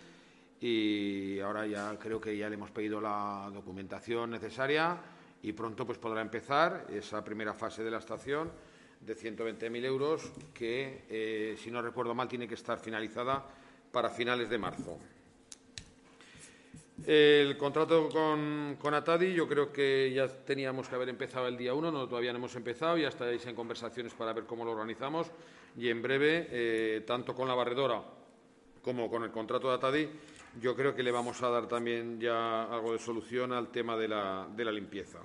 [0.60, 4.98] y ahora ya creo que ya le hemos pedido la documentación necesaria
[5.42, 8.52] y pronto pues podrá empezar esa primera fase de la estación
[9.00, 13.46] de 120.000 euros que, eh, si no recuerdo mal, tiene que estar finalizada
[13.92, 15.00] para finales de marzo.
[17.06, 21.92] El contrato con, Atadi yo creo que ya teníamos que haber empezado el día 1,
[21.92, 25.32] no, todavía no hemos empezado, ya estáis en conversaciones para ver cómo lo organizamos
[25.78, 28.04] y en breve, eh, tanto con la barredora
[28.82, 30.10] como con el contrato de Atadi,
[30.60, 34.08] yo creo que le vamos a dar también ya algo de solución al tema de
[34.08, 35.20] la, limpieza.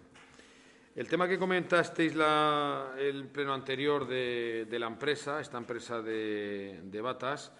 [0.95, 7.53] El tema que comentasteis el pleno anterior de, la empresa, esta empresa de, de Batas,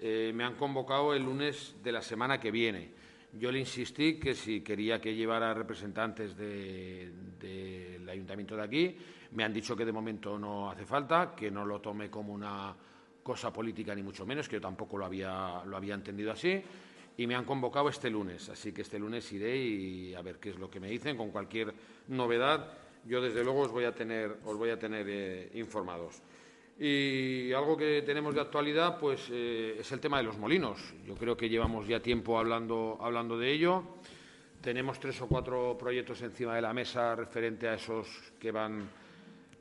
[0.00, 2.97] eh, me han convocado el lunes de la semana que viene.
[3.34, 8.96] Yo le insistí que si quería que llevara representantes del ayuntamiento de aquí,
[9.32, 12.74] me han dicho que de momento no hace falta, que no lo tome como una
[13.22, 16.62] cosa política ni mucho menos, que yo tampoco lo había, lo había entendido así,
[17.18, 20.50] y me han convocado este lunes, así que este lunes iré y a ver qué
[20.50, 21.74] es lo que me dicen, con cualquier
[22.08, 22.72] novedad,
[23.04, 26.22] yo desde luego os voy a tener, os voy a tener eh, informados.
[26.80, 30.78] Y algo que tenemos de actualidad pues, eh, es el tema de los molinos.
[31.04, 33.82] Yo creo que llevamos ya tiempo hablando, hablando de ello.
[34.60, 38.06] Tenemos tres o cuatro proyectos encima de la mesa referente a esos
[38.38, 38.88] que van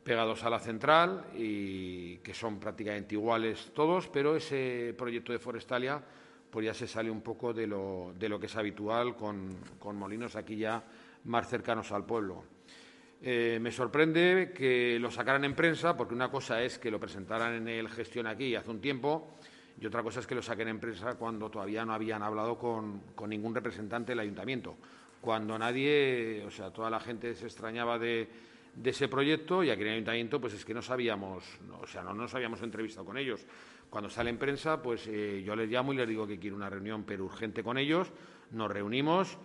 [0.03, 6.01] pegados a la central y que son prácticamente iguales todos, pero ese proyecto de Forestalia
[6.49, 9.95] pues ya se sale un poco de lo, de lo que es habitual con, con
[9.97, 10.83] molinos aquí ya
[11.25, 12.56] más cercanos al pueblo.
[13.21, 17.53] Eh, me sorprende que lo sacaran en prensa, porque una cosa es que lo presentaran
[17.55, 19.37] en el gestión aquí hace un tiempo
[19.79, 23.01] y otra cosa es que lo saquen en prensa cuando todavía no habían hablado con,
[23.27, 24.75] ningún representante del ayuntamiento.
[25.21, 28.27] Cuando nadie, o sea, toda la gente se extrañaba de,
[28.83, 31.43] ese proyecto y aquí en el ayuntamiento pues es que no sabíamos,
[31.81, 33.45] o sea, no nos habíamos entrevistado con ellos.
[33.89, 36.69] Cuando sale en prensa, pues eh, yo les llamo y les digo que quiero una
[36.69, 38.11] reunión pero urgente con ellos,
[38.51, 39.37] nos reunimos,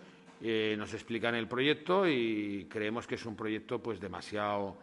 [0.43, 4.77] eh, nos explican el proyecto y creemos que es un proyecto pues demasiado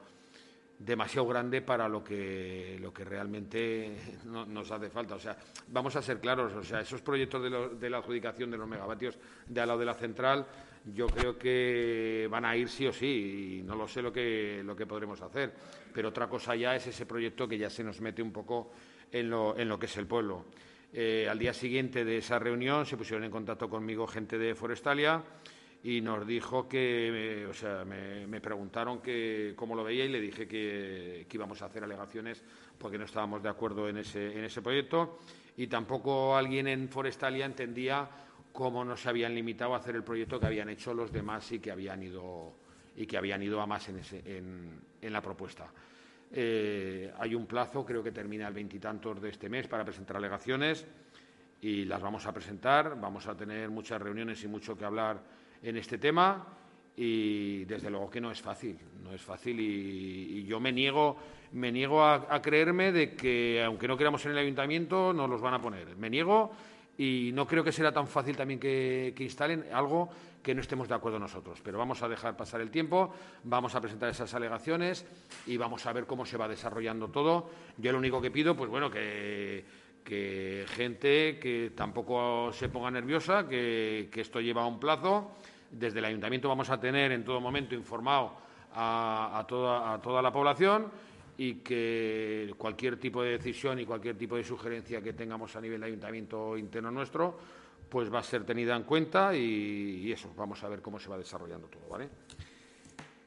[0.80, 5.16] demasiado grande para lo que, lo que realmente nos hace falta.
[5.16, 5.38] O sea,
[5.68, 9.18] vamos a ser claros, o sea, esos proyectos de, de, la adjudicación de los megavatios
[9.46, 10.48] de al lado de la central,
[10.86, 14.62] yo creo que van a ir sí o sí, y no lo sé lo que,
[14.64, 15.54] lo que podremos hacer.
[15.94, 18.72] Pero otra cosa ya es ese proyecto que ya se nos mete un poco
[19.12, 20.46] en lo, en lo que es el pueblo.
[20.94, 25.22] Eh, al día siguiente de esa reunión se pusieron en contacto conmigo gente de Forestalia
[25.84, 30.48] y nos dijo que, o sea, me, preguntaron que, cómo lo veía y le dije
[30.48, 32.44] que, íbamos a hacer alegaciones
[32.78, 35.20] porque no estábamos de acuerdo en ese, en ese proyecto
[35.56, 38.10] y tampoco alguien en Forestalia entendía
[38.52, 41.60] cómo no se habían limitado a hacer el proyecto que habían hecho los demás y
[41.60, 42.54] que habían ido,
[42.98, 45.72] y que habían ido a más en, en, la propuesta.
[46.32, 50.86] Eh, hay un plazo, creo que termina el veintitantos de este mes, para presentar alegaciones
[51.62, 53.00] y las vamos a presentar.
[53.00, 55.22] Vamos a tener muchas reuniones y mucho que hablar
[55.64, 56.46] en este tema
[57.02, 61.16] y desde luego que no es fácil, no es fácil y, yo me niego,
[61.54, 65.54] me niego a, creerme de que aunque no queramos en el ayuntamiento nos los van
[65.54, 65.96] a poner.
[65.96, 66.52] Me niego
[66.98, 70.10] y no creo que será tan fácil también que, instalen algo
[70.44, 71.62] que no estemos de acuerdo nosotros.
[71.64, 73.14] Pero vamos a dejar pasar el tiempo,
[73.46, 75.06] vamos a presentar esas alegaciones
[75.48, 77.50] y vamos a ver cómo se va desarrollando todo.
[77.78, 79.64] Yo lo único que pido, pues bueno, que,
[80.04, 85.32] que gente que tampoco se ponga nerviosa, que, que esto lleva un plazo
[85.72, 88.34] desde el ayuntamiento vamos a tener en todo momento informado
[88.74, 90.92] a, toda, la población
[91.38, 95.80] y que cualquier tipo de decisión y cualquier tipo de sugerencia que tengamos a nivel
[95.82, 97.38] de ayuntamiento interno nuestro,
[97.90, 101.18] pues va a ser tenida en cuenta y, eso, vamos a ver cómo se va
[101.18, 101.98] desarrollando todo.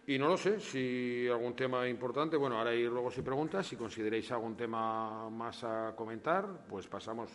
[0.06, 3.76] Y no lo sé, si algún tema importante, bueno, ahora hay luego si preguntas, si
[3.76, 7.30] consideréis algún tema más a comentar, pues pasamos,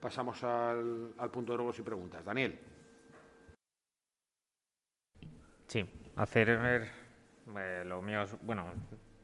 [0.00, 2.24] pasamos al, al punto de luego y preguntas.
[2.24, 2.58] Daniel.
[5.72, 8.66] Sí, hacer eh, lo mío, bueno,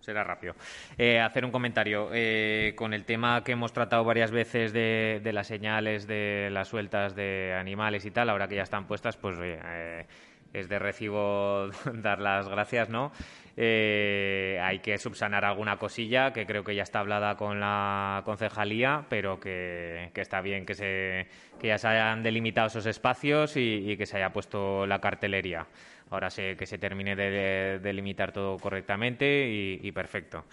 [0.00, 0.54] será rápido.
[0.96, 5.46] Eh, hacer un comentario eh, con el tema que hemos tratado varias veces de, las
[5.46, 9.36] señales de las sueltas de animales y tal, ahora que ya están puestas, pues
[10.54, 13.12] es de recibo dar las gracias, ¿no?
[13.58, 19.40] Hay que subsanar alguna cosilla que creo que ya está hablada con la concejalía, pero
[19.40, 21.26] que, está bien que, se,
[21.60, 25.66] que ya se hayan delimitado esos espacios y que se haya puesto la cartelería.
[26.10, 30.44] Ahora sé que se termine de delimitar todo correctamente y, perfecto.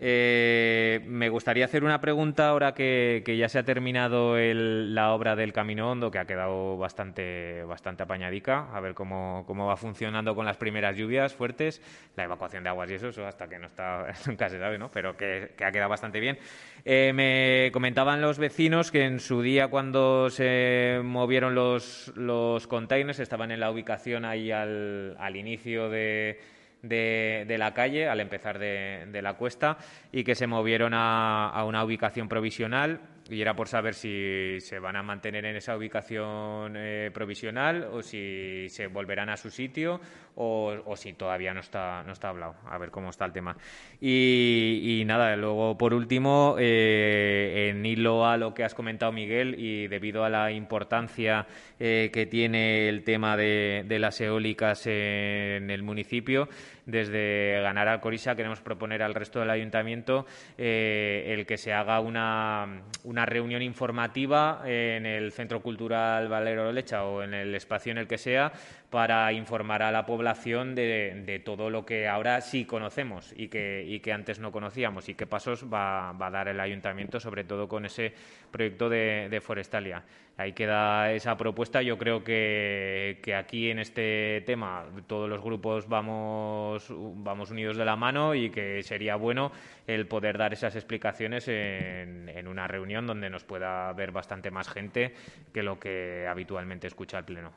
[0.00, 5.52] Eh, me gustaría hacer una pregunta ahora que, ya se ha terminado la obra del
[5.52, 10.56] Camino Hondo, que ha quedado bastante, bastante apañadica, a ver cómo, va funcionando con las
[10.56, 11.82] primeras lluvias fuertes,
[12.14, 14.88] la evacuación de aguas y eso, eso hasta que no está, nunca se sabe, ¿no?
[14.88, 16.38] pero que, ha quedado bastante bien.
[16.84, 23.18] Eh, me comentaban los vecinos que en su día cuando se movieron los, los containers
[23.18, 26.38] estaban en la ubicación ahí al, al inicio de
[26.82, 29.78] de, la calle al empezar de, la cuesta
[30.12, 33.00] y que se movieron a, una ubicación provisional
[33.30, 38.02] y era por saber si se van a mantener en esa ubicación eh, provisional o
[38.02, 40.00] si se volverán a su sitio
[40.40, 42.54] o, si todavía no está, no está hablado.
[42.66, 43.56] A ver cómo está el tema.
[44.00, 49.88] Y, nada, luego por último, eh, en hilo a lo que has comentado, Miguel, y
[49.88, 51.46] debido a la importancia
[51.80, 56.48] eh, que tiene el tema de, las eólicas en el municipio,
[56.86, 60.24] desde Ganar Alcorisa queremos proponer al resto del ayuntamiento
[60.56, 67.04] eh, el que se haga una, una, reunión informativa en el Centro Cultural Valero Lecha
[67.04, 68.52] o en el espacio en el que sea
[68.90, 74.00] para informar a la población de, todo lo que ahora sí conocemos y que, y
[74.00, 77.84] que antes no conocíamos y qué pasos va, a dar el ayuntamiento, sobre todo con
[77.84, 78.14] ese
[78.50, 80.02] proyecto de, Forestalia.
[80.38, 81.82] Ahí queda esa propuesta.
[81.82, 87.96] Yo creo que, aquí en este tema todos los grupos vamos, vamos unidos de la
[87.96, 89.52] mano y que sería bueno
[89.86, 94.68] el poder dar esas explicaciones en, en una reunión donde nos pueda ver bastante más
[94.68, 95.14] gente
[95.52, 97.52] que lo que habitualmente escucha el Pleno.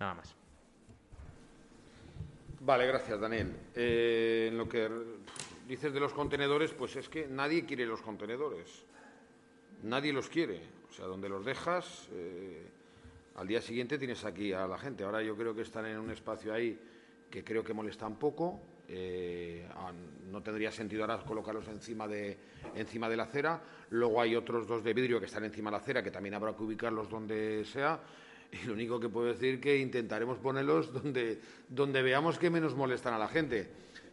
[0.00, 0.34] Nada más.
[2.60, 3.54] Vale, gracias, Daniel.
[3.74, 4.88] Eh, en lo que
[5.68, 8.84] dices de los contenedores, pues es que nadie quiere los contenedores.
[9.82, 10.60] Nadie los quiere.
[10.88, 12.66] O sea, donde los dejas, eh,
[13.36, 15.04] al día siguiente tienes aquí a la gente.
[15.04, 16.78] Ahora yo creo que están en un espacio ahí
[17.30, 18.60] que creo que molesta un poco.
[18.88, 19.68] Eh,
[20.30, 22.36] no tendría sentido ahora colocarlos encima de,
[22.74, 23.62] encima de la acera.
[23.90, 26.56] Luego hay otros dos de vidrio que están encima de la acera, que también habrá
[26.56, 28.00] que ubicarlos donde sea.
[28.52, 32.74] Y lo único que puedo decir es que intentaremos ponerlos donde, donde veamos que menos
[32.74, 33.68] molestan a la gente.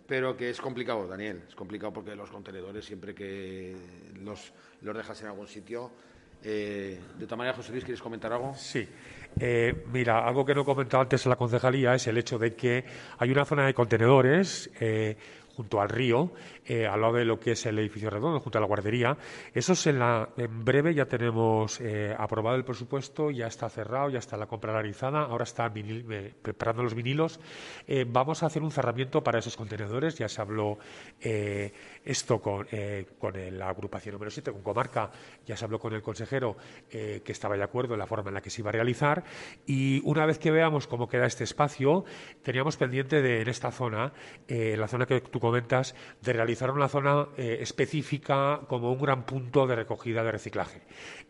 [0.08, 1.42] pero que es complicado, Daniel.
[1.48, 3.76] Es complicado porque los contenedores, siempre que
[4.22, 5.92] los, los dejas en algún sitio.
[6.44, 8.54] Eh, de todas maneras, José Luis, ¿quieres comentar algo?
[8.56, 8.88] Sí.
[9.40, 12.56] Eh, mira, algo que no he comentado antes en la concejalía es el hecho de
[12.56, 12.86] que
[13.18, 15.18] hay una zona de contenedores eh,
[15.58, 16.32] junto al río,
[16.66, 19.18] eh, al lado de lo que es el edificio redondo, junto a la guardería.
[19.56, 24.12] Eso es en, la, en breve ya tenemos eh, aprobado el presupuesto, ya está cerrado,
[24.12, 27.40] ya está la compra realizada, ahora está eh, preparando los vinilos.
[28.08, 30.78] vamos a hacer un cerramiento para esos contenedores, ya se habló
[31.20, 32.68] esto con,
[33.18, 35.10] con la agrupación número 7, con Comarca,
[35.46, 36.56] ya se habló con el consejero
[36.90, 39.24] que estaba de acuerdo en la forma en la que se iba a realizar
[39.66, 42.06] y una vez que veamos cómo queda este espacio,
[42.44, 44.14] teníamos pendiente de en esta zona,
[44.48, 49.66] la zona que tú comentas, de realizar una zona eh, específica como un gran punto
[49.66, 50.82] de recogida de reciclaje.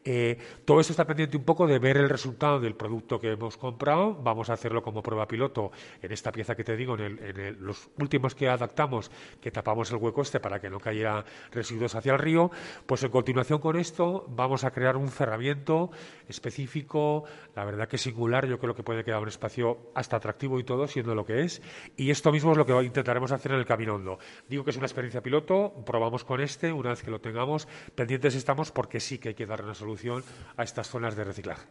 [0.04, 3.58] Eh, todo esto está pendiente un poco de ver el resultado del producto que hemos
[3.58, 4.16] comprado.
[4.16, 8.34] Vamos a hacerlo como prueba piloto en esta pieza que te digo, en, los últimos
[8.34, 9.12] que adaptamos,
[9.42, 12.50] que tapamos el hueco este para que no cayera residuos hacia el río.
[12.86, 15.92] Pues en continuación con esto vamos a crear un cerramiento
[16.28, 20.64] específico, la verdad que singular, yo creo que puede quedar un espacio hasta atractivo y
[20.64, 21.62] todo, siendo lo que es.
[21.98, 24.00] Y esto mismo es lo que intentaremos hacer en el Camino
[24.48, 28.36] Digo que es una experiencia piloto, probamos con este, una vez que lo tengamos, pendientes
[28.36, 30.24] estamos porque sí que hay que dar una solución
[30.56, 31.68] a estas zonas de reciclaje.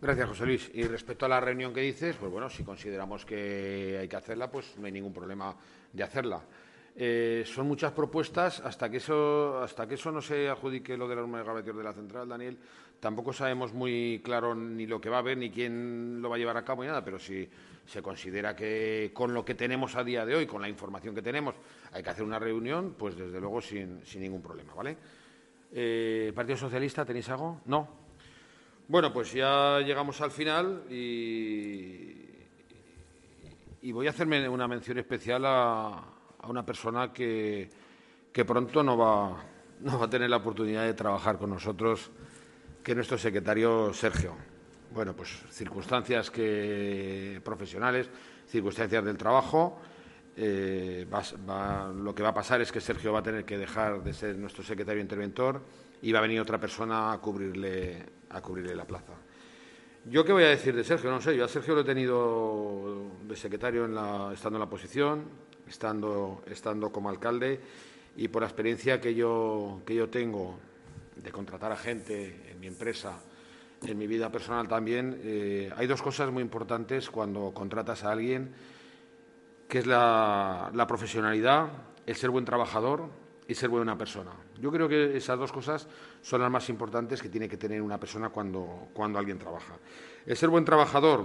[0.00, 0.70] Gracias, José Luis.
[0.72, 4.50] Y respecto a la reunión que dices, pues bueno, si consideramos que hay que hacerla,
[4.50, 5.54] pues no hay ningún problema
[5.92, 6.42] de hacerla.
[6.96, 11.16] Eh, son muchas propuestas hasta que eso hasta que eso no se adjudique lo de
[11.16, 12.58] los megavatios de la central, Daniel.
[12.98, 16.38] Tampoco sabemos muy claro ni lo que va a haber ni quién lo va a
[16.38, 17.48] llevar a cabo ni nada, pero si
[17.86, 21.22] se considera que con lo que tenemos a día de hoy, con la información que
[21.22, 21.54] tenemos,
[21.92, 24.96] hay que hacer una reunión, pues desde luego sin, ningún problema, ¿vale?
[25.72, 27.62] Eh, ¿Partido Socialista tenéis algo?
[27.64, 27.88] No.
[28.88, 32.16] Bueno, pues ya llegamos al final y,
[33.82, 36.02] y voy a hacerme una mención especial a,
[36.48, 37.68] una persona que,
[38.32, 39.42] que pronto no va,
[39.80, 42.10] no va a tener la oportunidad de trabajar con nosotros,
[42.82, 44.34] que es nuestro secretario Sergio
[44.92, 48.08] bueno, pues circunstancias que, profesionales,
[48.48, 49.80] circunstancias del trabajo.
[50.36, 51.06] Eh,
[52.02, 54.36] lo que va a pasar es que Sergio va a tener que dejar de ser
[54.36, 55.60] nuestro secretario interventor
[56.02, 59.12] y va a venir otra persona a cubrirle, a cubrirle la plaza.
[60.06, 61.10] ¿Yo qué voy a decir de Sergio?
[61.10, 64.70] No sé, yo a Sergio lo he tenido de secretario en la, estando en la
[64.70, 65.24] posición,
[65.70, 67.60] estando, estando como alcalde
[68.16, 70.58] y por la experiencia que yo, que yo tengo
[71.16, 73.18] de contratar a gente en mi empresa
[73.86, 78.52] en mi vida personal también, eh, hay dos cosas muy importantes cuando contratas a alguien,
[79.68, 81.68] que es la, profesionalidad,
[82.06, 83.08] el ser buen trabajador
[83.48, 84.32] y ser buena persona.
[84.60, 85.88] Yo creo que esas dos cosas
[86.20, 89.74] son las más importantes que tiene que tener una persona cuando, cuando alguien trabaja.
[90.26, 91.24] El ser buen trabajador,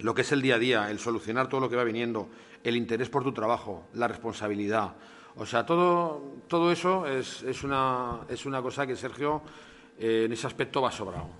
[0.00, 2.28] lo que es el día a día, el solucionar todo lo que va viniendo,
[2.64, 4.94] el interés por tu trabajo, la responsabilidad.
[5.36, 9.42] O sea, todo, todo eso es, es, una, es una cosa que Sergio
[9.98, 11.30] eh, en ese aspecto va sobrado.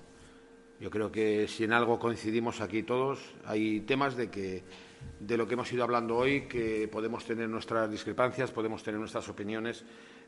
[0.81, 4.65] Yo creo que si en algo coincidimos aquí todos, hay temas de que
[5.21, 9.29] de lo que hemos ido hablando hoy, que podemos tener nuestras discrepancias, podemos tener nuestras
[9.29, 9.85] opiniones,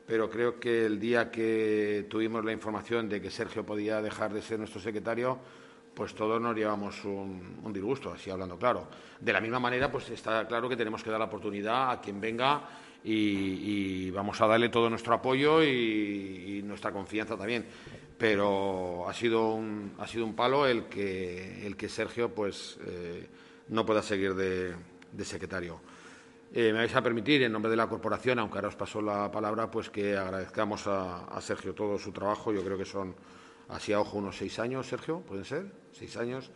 [0.07, 4.43] pero creo que el día que tuvimos la información de que Sergio podía dejar de
[4.43, 5.39] ser nuestro secretario,
[5.95, 8.89] pues todos nos llevamos un, disgusto, así hablando claro.
[9.21, 12.21] De la misma manera, pues está claro que tenemos que dar la oportunidad a quien
[12.21, 12.63] venga
[13.05, 17.67] y, vamos a darle todo nuestro apoyo y nuestra confianza también
[18.19, 23.29] pero ha sido un, ha sido un palo el que, el que Sergio pues, eh,
[23.69, 24.75] no pueda seguir de,
[25.25, 25.81] secretario.
[26.53, 29.31] Eh, me vais a permitir, en nombre de la corporación, aunque ahora os paso la
[29.31, 32.53] palabra, pues que agradezcamos a, Sergio todo su trabajo.
[32.53, 33.15] Yo creo que son,
[33.69, 35.67] así a ojo, unos seis años, Sergio, ¿pueden ser?
[35.93, 36.51] Seis años.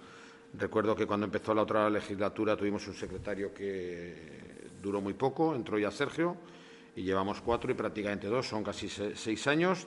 [0.55, 5.79] Recuerdo que cuando empezó la otra legislatura tuvimos un secretario que duró muy poco, entró
[5.79, 6.37] ya Sergio,
[6.97, 9.87] y llevamos cuatro y prácticamente dos, son casi seis años.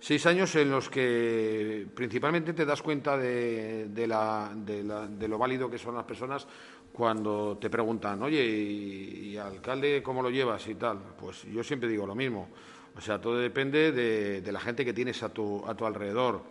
[0.00, 6.04] Seis años en los que principalmente te das cuenta de, lo válido que son las
[6.04, 6.44] personas
[6.92, 10.98] cuando te preguntan, oye, ¿y, alcalde cómo lo llevas y tal?
[11.16, 12.48] Pues yo siempre digo lo mismo.
[12.96, 16.42] O sea, todo depende de, la gente que tienes a tu, a alrededor.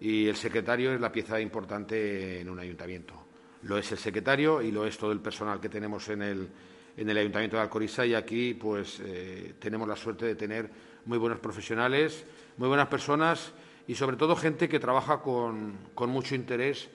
[0.00, 3.14] Y el secretario es la pieza importante en un ayuntamiento.
[3.62, 6.48] Lo es el secretario y lo es todo el personal que tenemos en el,
[6.96, 10.70] en ayuntamiento de Alcoriza y aquí pues eh, tenemos la suerte de tener
[11.06, 12.26] muy buenos profesionales
[12.56, 13.52] muy buenas personas
[13.86, 15.76] y sobre todo gente que trabaja con,
[16.08, 16.88] mucho interés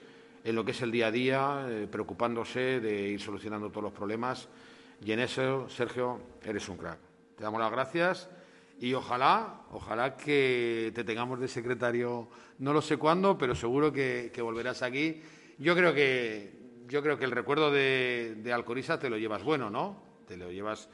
[0.44, 3.92] en lo que es el día a día, eh, preocupándose de ir solucionando todos los
[3.92, 4.48] problemas.
[5.04, 6.98] Y en eso, Sergio, eres un crack.
[7.36, 8.28] Te damos las gracias
[8.82, 12.28] y ojalá, ojalá que te tengamos de secretario,
[12.58, 15.22] no lo sé cuándo, pero seguro que, volverás aquí.
[15.58, 16.52] Yo creo que,
[16.88, 20.02] yo creo que el recuerdo de, de Alcoriza te lo llevas bueno, ¿no?
[20.26, 20.88] te lo llevas,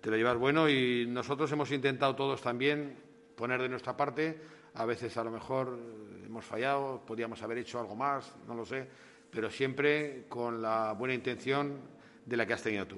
[0.00, 2.96] te lo llevas bueno y nosotros hemos intentado todos también
[3.36, 4.40] poner de nuestra parte.
[4.72, 5.78] A veces a lo mejor
[6.24, 8.88] hemos fallado, podríamos haber hecho algo más, no lo sé,
[9.30, 11.80] pero siempre con la buena intención
[12.24, 12.96] de la que has tenido tú.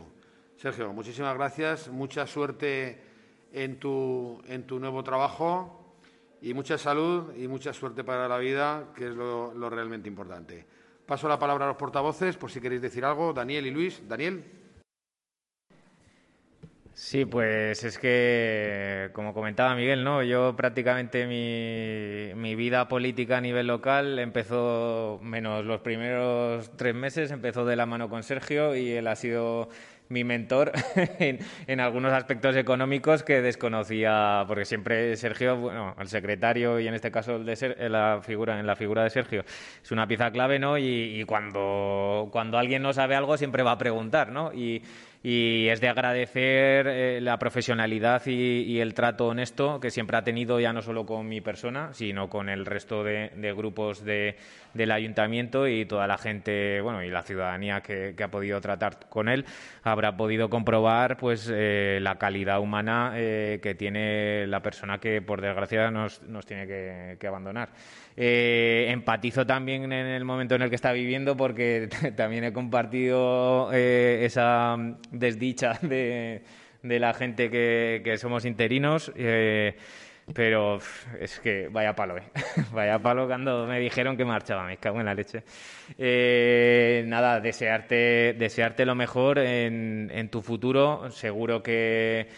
[0.56, 3.11] Sergio, muchísimas gracias, mucha suerte
[3.52, 5.96] en tu, en tu nuevo trabajo
[6.40, 10.66] y mucha salud y mucha suerte para la vida, que es lo, lo realmente importante.
[11.06, 13.32] Paso la palabra a los portavoces, por si queréis decir algo.
[13.32, 14.02] Daniel y Luis.
[14.08, 14.44] Daniel.
[16.94, 20.22] Sí, pues es que, como comentaba Miguel, ¿no?
[20.22, 27.30] Yo prácticamente mi, mi, vida política a nivel local empezó, menos los primeros tres meses,
[27.30, 29.70] empezó de la mano con Sergio y él ha sido
[30.12, 30.72] mi mentor
[31.18, 36.94] en, en, algunos aspectos económicos que desconocía, porque siempre Sergio, bueno, el secretario y en
[36.94, 39.44] este caso el de Ser, la figura, en la figura de Sergio,
[39.82, 40.78] es una pieza clave, ¿no?
[40.78, 44.52] Y, y cuando, cuando alguien no sabe algo siempre va a preguntar, ¿no?
[44.52, 44.82] Y,
[45.22, 50.58] y es de agradecer eh, la profesionalidad y, el trato honesto que siempre ha tenido
[50.58, 54.36] ya no solo con mi persona, sino con el resto de, grupos de,
[54.74, 59.28] del ayuntamiento y toda la gente, bueno, y la ciudadanía que, ha podido tratar con
[59.28, 59.44] él,
[59.84, 65.40] habrá podido comprobar pues eh, la calidad humana eh, que tiene la persona que por
[65.40, 67.70] desgracia nos, nos tiene que abandonar.
[68.16, 73.70] Eh, empatizo también en el momento en el que está viviendo porque también he compartido
[73.72, 74.76] eh, esa
[75.10, 76.42] desdicha de,
[76.82, 79.12] la gente que, somos interinos.
[79.16, 79.76] Eh,
[80.34, 80.78] pero
[81.18, 82.22] es que vaya palo, ¿eh?
[82.72, 85.42] vaya palo cuando me dijeron que marchaba, me cago en la leche.
[87.06, 91.10] Nada, desearte, desearte lo mejor en, en tu futuro.
[91.10, 92.28] Seguro que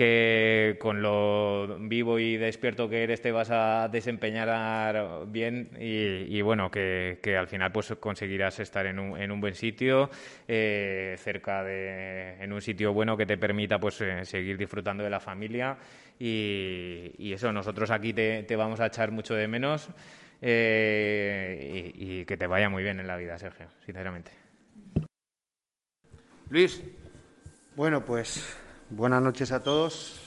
[0.00, 6.40] que con lo vivo y despierto que eres te vas a desempeñar bien y, y
[6.40, 10.08] bueno, que, que, al final pues conseguirás estar en un, en un buen sitio,
[10.48, 15.10] eh, cerca de, en un sitio bueno que te permita pues eh, seguir disfrutando de
[15.10, 15.76] la familia
[16.18, 19.90] y, y eso, nosotros aquí te, te, vamos a echar mucho de menos
[20.40, 24.32] eh, y, y que te vaya muy bien en la vida, Sergio, sinceramente.
[26.48, 26.82] Luis.
[27.76, 28.56] Bueno, pues
[28.92, 30.20] Buenas noches a todos.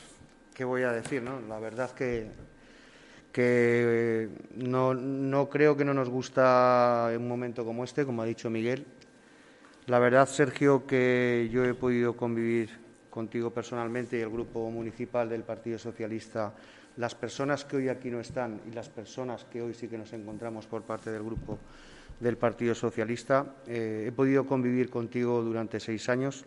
[0.54, 1.22] ¿Qué voy a decir?
[1.22, 1.42] No?
[1.50, 2.32] La verdad que,
[3.34, 8.50] que no, no, creo que no nos gusta un momento como este, como ha dicho
[8.50, 8.86] Miguel.
[9.88, 12.70] La verdad, Sergio, que yo he podido convivir
[13.10, 16.54] contigo personalmente y el grupo municipal del Partido Socialista,
[16.96, 20.14] las personas que hoy aquí no están y las personas que hoy sí que nos
[20.14, 21.60] encontramos por parte del grupo
[22.18, 26.46] del Partido Socialista, eh, he podido convivir contigo durante seis años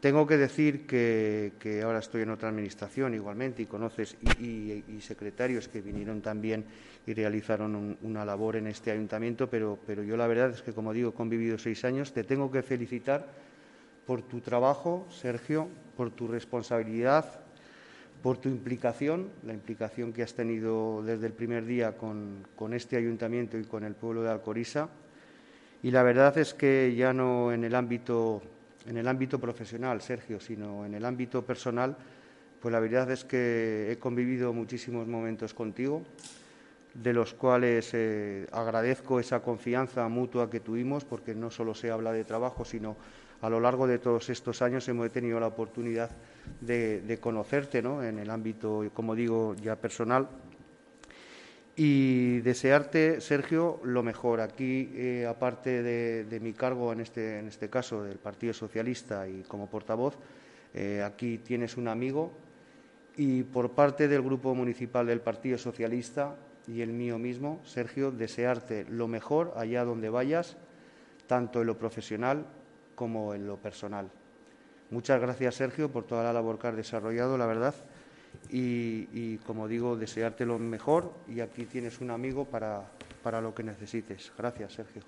[0.00, 5.80] tengo que decir que, ahora estoy en otra administración igualmente y conoces y, secretarios que
[5.80, 6.64] vinieron también
[7.06, 10.72] y realizaron un, una labor en este ayuntamiento, pero, pero yo la verdad es que,
[10.72, 12.12] como digo, he convivido seis años.
[12.12, 13.26] Te tengo que felicitar
[14.06, 17.40] por tu trabajo, Sergio, por tu responsabilidad,
[18.22, 22.96] por tu implicación, la implicación que has tenido desde el primer día con, con este
[22.96, 24.88] ayuntamiento y con el pueblo de Alcoriza.
[25.82, 28.42] Y la verdad es que ya no en el ámbito
[28.88, 31.96] en el ámbito profesional, Sergio, sino en el ámbito personal,
[32.60, 36.02] pues la verdad es que he convivido muchísimos momentos contigo,
[36.94, 42.12] de los cuales eh, agradezco esa confianza mutua que tuvimos, porque no solo se habla
[42.12, 42.96] de trabajo, sino
[43.42, 46.10] a lo largo de todos estos años hemos tenido la oportunidad
[46.60, 48.02] de, de conocerte ¿no?
[48.02, 50.28] en el ámbito, como digo, ya personal
[51.80, 54.40] y desearte, Sergio, lo mejor.
[54.40, 59.44] Aquí, eh, aparte de, mi cargo, en este, en este caso del Partido Socialista y
[59.44, 60.18] como portavoz,
[60.74, 62.32] eh, aquí tienes un amigo
[63.16, 66.34] y por parte del Grupo Municipal del Partido Socialista
[66.66, 70.56] y el mío mismo, Sergio, desearte lo mejor allá donde vayas,
[71.28, 72.44] tanto en lo profesional
[72.96, 74.10] como en lo personal.
[74.90, 77.74] Muchas gracias, Sergio, por toda la labor que has desarrollado, la verdad.
[78.50, 82.90] Y, como digo, desearte lo mejor y aquí tienes un amigo para,
[83.22, 84.32] para lo que necesites.
[84.36, 85.02] Gracias, Sergio.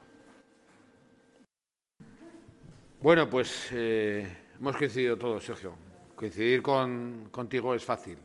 [3.01, 4.27] Bueno, pues eh,
[4.59, 5.75] hemos coincidido todos, Sergio.
[6.15, 8.19] Coincidir con, contigo es fácil.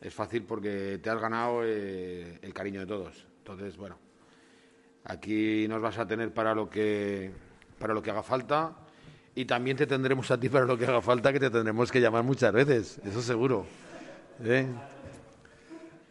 [0.00, 3.26] Es fácil porque te has ganado eh, el cariño de todos.
[3.38, 3.98] Entonces, bueno,
[5.04, 7.32] aquí nos vas a tener para lo que
[7.78, 8.74] para lo que haga falta
[9.34, 12.00] y también te tendremos a ti para lo que haga falta, que te tendremos que
[12.00, 13.66] llamar muchas veces, eso seguro.
[14.44, 14.66] ¿Eh?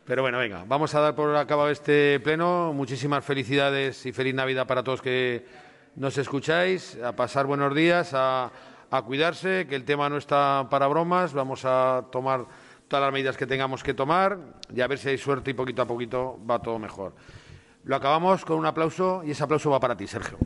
[0.05, 2.73] Pero bueno, venga, vamos a dar por acabado este pleno.
[2.73, 5.45] Muchísimas felicidades y feliz Navidad para todos que
[5.95, 6.97] nos escucháis.
[7.03, 8.51] A pasar buenos días, a,
[8.91, 11.33] a cuidarse, que el tema no está para bromas.
[11.33, 12.45] Vamos a tomar
[12.87, 14.37] todas las medidas que tengamos que tomar
[14.73, 17.13] y a ver si hay suerte y poquito a poquito va todo mejor.
[17.83, 20.37] Lo acabamos con un aplauso y ese aplauso va para ti, Sergio.